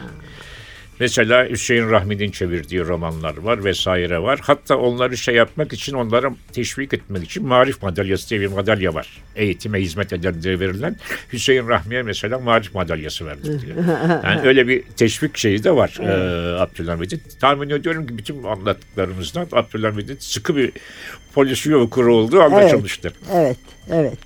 Mesela 1.00 1.50
Hüseyin 1.50 1.90
Rahmi'nin 1.92 2.32
çevirdiği 2.32 2.82
romanlar 2.82 3.38
var 3.38 3.64
vesaire 3.64 4.20
var. 4.22 4.40
Hatta 4.44 4.78
onları 4.78 5.18
şey 5.18 5.36
yapmak 5.36 5.74
için, 5.74 5.94
onları 5.94 6.30
teşvik 6.54 6.94
etmek 6.94 7.24
için 7.24 7.48
Marif 7.48 7.84
Madalyası 7.84 8.30
diye 8.30 8.42
bir 8.42 8.48
madalya 8.48 8.94
var. 8.94 9.22
Eğitime 9.36 9.82
hizmet 9.82 10.14
eden 10.14 10.44
diye 10.44 10.60
verilen 10.60 10.96
Hüseyin 11.34 11.68
Rahmi'ye 11.68 12.04
mesela 12.04 12.40
Marif 12.40 12.76
Madalyası 12.76 13.26
verdik 13.26 13.46
diye. 13.66 13.76
Yani 14.24 14.42
öyle 14.48 14.68
bir 14.68 14.84
teşvik 14.84 15.38
şeyi 15.38 15.64
de 15.64 15.76
var 15.76 15.98
e, 16.02 16.60
Abdülhamit'in. 16.60 17.22
Tahmin 17.42 17.70
ediyorum 17.70 18.08
ki 18.08 18.18
bütün 18.18 18.44
anlattıklarımızdan 18.44 19.48
Abdülhamit'in 19.52 20.18
sıkı 20.20 20.56
bir 20.56 20.72
polisiye 21.34 21.76
okuru 21.76 22.16
olduğu 22.16 22.42
anlaşılmıştır. 22.42 23.14
Evet, 23.34 23.58
evet. 23.92 24.18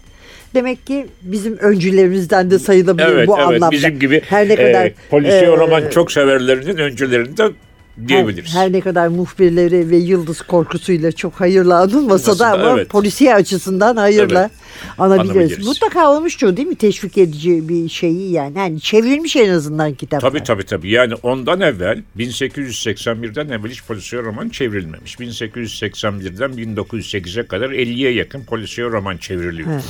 Demek 0.53 0.87
ki 0.87 1.07
bizim 1.21 1.57
öncülerimizden 1.57 2.51
de 2.51 2.59
sayılabilir 2.59 3.07
Evet, 3.07 3.27
bu 3.27 3.35
evet. 3.37 3.47
anlamda. 3.47 3.71
Bizim 3.71 3.99
gibi 3.99 4.21
her 4.25 4.49
ne 4.49 4.55
kadar 4.55 4.85
e, 4.85 4.93
polisiye 5.09 5.41
e, 5.41 5.57
roman 5.57 5.89
çok 5.89 6.11
severlerinin 6.11 6.77
öncülerinden 6.77 7.51
her, 7.97 8.07
diyebiliriz. 8.07 8.55
her 8.55 8.71
ne 8.71 8.81
kadar 8.81 9.07
muhbirleri 9.07 9.89
ve 9.89 9.97
yıldız 9.97 10.41
korkusuyla 10.41 11.11
çok 11.11 11.33
hayırlı 11.33 11.75
anılmasa 11.77 12.39
da 12.39 12.47
ama 12.47 12.71
evet. 12.71 12.89
polisiye 12.89 13.35
açısından 13.35 13.97
hayırla 13.97 14.41
Evet. 14.41 14.51
anabiliriz. 14.97 15.67
Mutlaka 15.67 16.11
olmuştur 16.11 16.57
değil 16.57 16.67
mi 16.67 16.75
teşvik 16.75 17.17
edici 17.17 17.69
bir 17.69 17.89
şeyi 17.89 18.31
yani. 18.31 18.57
yani 18.57 18.81
çevrilmiş 18.81 19.35
en 19.35 19.49
azından 19.49 19.93
kitaplar. 19.93 20.29
Tabii 20.29 20.43
tabii 20.43 20.63
tabii. 20.63 20.89
Yani 20.89 21.13
ondan 21.23 21.61
evvel 21.61 22.01
1881'den 22.17 23.49
evvel 23.49 23.71
hiç 23.71 23.83
polisiye 23.83 24.21
roman 24.21 24.49
çevrilmemiş. 24.49 25.15
1881'den 25.15 26.51
1908'e 26.51 27.47
kadar 27.47 27.69
50'ye 27.69 28.13
yakın 28.13 28.43
polisiye 28.43 28.87
roman 28.87 29.17
çevriliyor. 29.17 29.81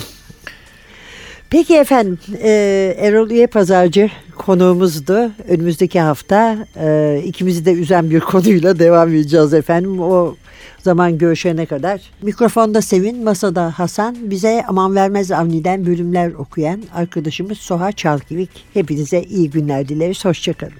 Peki 1.52 1.76
efendim 1.76 2.20
e, 2.44 2.50
Erol 2.98 3.30
Üye 3.30 3.48
Pazarcı 3.48 4.10
konuğumuzdu. 4.38 5.32
Önümüzdeki 5.48 6.00
hafta 6.00 6.68
e, 6.76 7.22
ikimizi 7.26 7.66
de 7.66 7.74
üzen 7.74 8.10
bir 8.10 8.20
konuyla 8.32 8.80
devam 8.80 9.10
edeceğiz 9.10 9.54
efendim. 9.54 10.00
O 10.00 10.36
zaman 10.80 11.18
görüşene 11.18 11.66
kadar. 11.66 12.02
Mikrofonda 12.22 12.82
Sevin, 12.82 13.24
masada 13.24 13.80
Hasan, 13.80 14.18
bize 14.22 14.64
Aman 14.68 14.96
Vermez 14.96 15.32
Avni'den 15.32 15.86
bölümler 15.86 16.32
okuyan 16.32 16.84
arkadaşımız 16.94 17.58
Soha 17.58 17.92
Çalkivik. 17.92 18.50
Hepinize 18.74 19.22
iyi 19.22 19.50
günler 19.50 19.88
dileriz. 19.88 20.26
Hoşçakalın. 20.26 20.74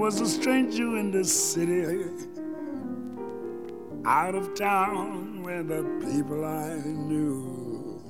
Was 0.00 0.18
a 0.22 0.26
stranger 0.26 0.96
in 0.96 1.10
the 1.10 1.22
city, 1.22 2.06
out 4.06 4.34
of 4.34 4.54
town 4.54 5.42
where 5.42 5.62
the 5.62 5.82
people 6.00 6.42
I 6.42 6.74
knew. 6.86 8.00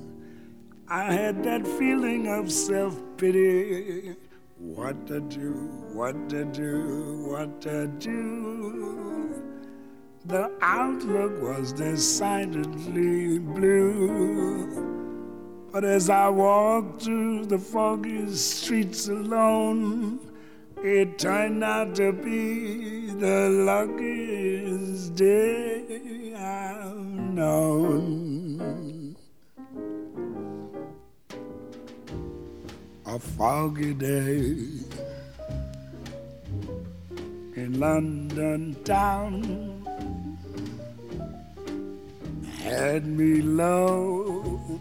I 0.87 1.13
had 1.13 1.43
that 1.43 1.67
feeling 1.67 2.29
of 2.29 2.53
self 2.53 2.97
pity. 3.17 4.15
What 4.59 5.05
to 5.09 5.19
do, 5.19 5.53
what 5.93 6.29
to 6.29 6.45
do, 6.45 7.27
what 7.29 7.61
to 7.63 7.89
do. 7.99 9.43
The 10.27 10.49
outlook 10.63 11.43
was 11.43 11.73
decidedly 11.73 13.41
blue. 13.41 14.69
But 15.73 15.85
as 15.85 16.09
I 16.09 16.29
walked 16.29 17.03
through 17.03 17.47
the 17.47 17.59
foggy 17.59 18.33
streets 18.33 19.09
alone, 19.09 20.30
it 20.83 21.19
turned 21.19 21.63
out 21.63 21.95
to 21.95 22.13
be 22.13 23.11
the 23.11 23.51
luckiest 23.51 25.15
day 25.15 26.35
I've 26.37 26.97
known. 26.97 29.17
A 33.07 33.19
foggy 33.19 33.93
day 33.93 34.57
in 37.57 37.79
London 37.79 38.75
town 38.85 39.85
had 42.63 43.07
me 43.07 43.43
low 43.43 44.81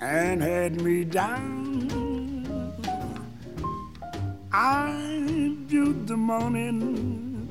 and 0.00 0.40
had 0.40 0.80
me 0.80 1.04
down. 1.04 1.69
I 4.52 5.54
viewed 5.66 6.08
the 6.08 6.16
morning 6.16 7.46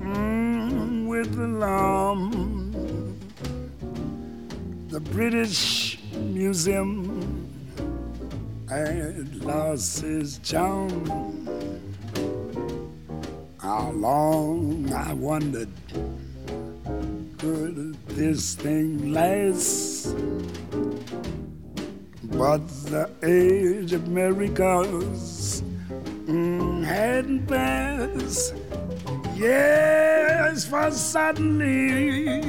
mm, 0.00 1.06
with 1.06 1.38
alarm. 1.38 2.32
The 4.88 4.98
British 4.98 6.00
Museum 6.12 7.48
had 8.68 9.44
lost 9.44 10.02
its 10.02 10.38
charm. 10.38 11.46
How 13.60 13.92
long 13.92 14.92
I 14.92 15.12
wondered 15.12 15.70
could 17.38 17.94
this 18.08 18.56
thing 18.56 19.12
last? 19.12 20.16
But 22.24 22.66
the 22.90 23.08
age 23.22 23.92
of 23.92 24.08
miracles 24.08 25.41
passed. 27.46 28.54
Yes, 29.34 30.66
for 30.66 30.90
suddenly, 30.90 32.40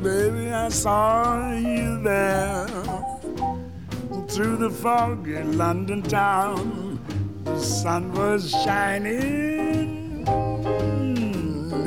baby, 0.00 0.50
I 0.50 0.68
saw 0.68 1.52
you 1.52 2.02
there 2.02 2.66
through 4.28 4.56
the 4.56 4.70
fog 4.70 5.28
in 5.28 5.56
London 5.56 6.02
town. 6.02 7.00
The 7.44 7.58
sun 7.58 8.12
was 8.12 8.50
shining 8.50 10.24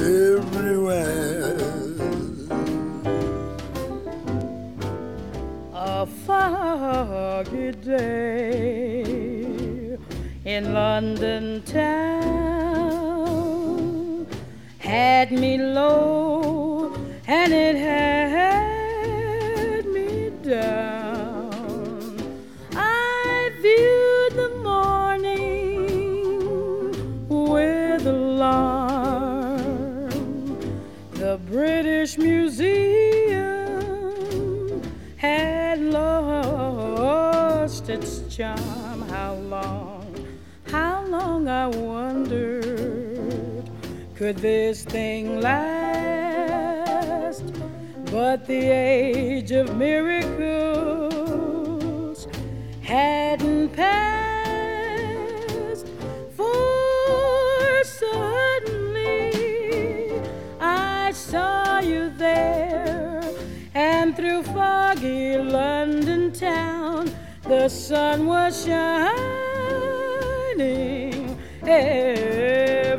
everywhere. 0.02 1.58
a 5.74 6.06
foggy 6.26 7.72
day 7.72 9.11
in 10.54 10.74
London 10.74 11.62
town 11.64 12.28
had 14.80 15.32
me 15.32 15.58
low 15.58 16.94
and 17.26 17.54
it 17.54 17.78
had 17.78 19.86
me 19.86 20.30
down. 20.44 22.18
I 22.76 23.50
viewed 23.62 24.34
the 24.44 24.50
morning 24.62 25.88
with 27.30 28.06
alarm. 28.06 30.10
The 31.12 31.40
British 31.50 32.18
Museum 32.18 33.62
had 35.16 35.80
lost 35.80 37.88
its 37.88 38.24
charm. 38.36 39.08
How 39.08 39.36
long, 39.36 39.81
long 41.42 41.48
I 41.48 41.68
wondered, 41.68 43.70
could 44.16 44.38
this 44.38 44.84
thing 44.84 45.40
last? 45.42 47.44
But 48.12 48.46
the 48.46 48.70
age 48.70 49.52
of 49.52 49.76
miracles 49.78 50.28
hadn't 52.82 53.70
passed, 53.70 55.88
for 56.36 57.84
suddenly 57.84 59.32
I 60.60 61.12
saw 61.14 61.80
you 61.80 62.12
there, 62.18 63.24
and 63.74 64.16
through 64.16 64.44
foggy 64.44 65.38
London 65.38 66.32
town, 66.34 67.10
the 67.44 67.68
sun 67.70 68.28
was 68.28 68.66
shining 68.66 69.31
hey. 71.72 72.91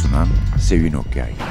Sunan 0.00 0.28
Sevin 0.56 0.96
Okyay 0.96 1.49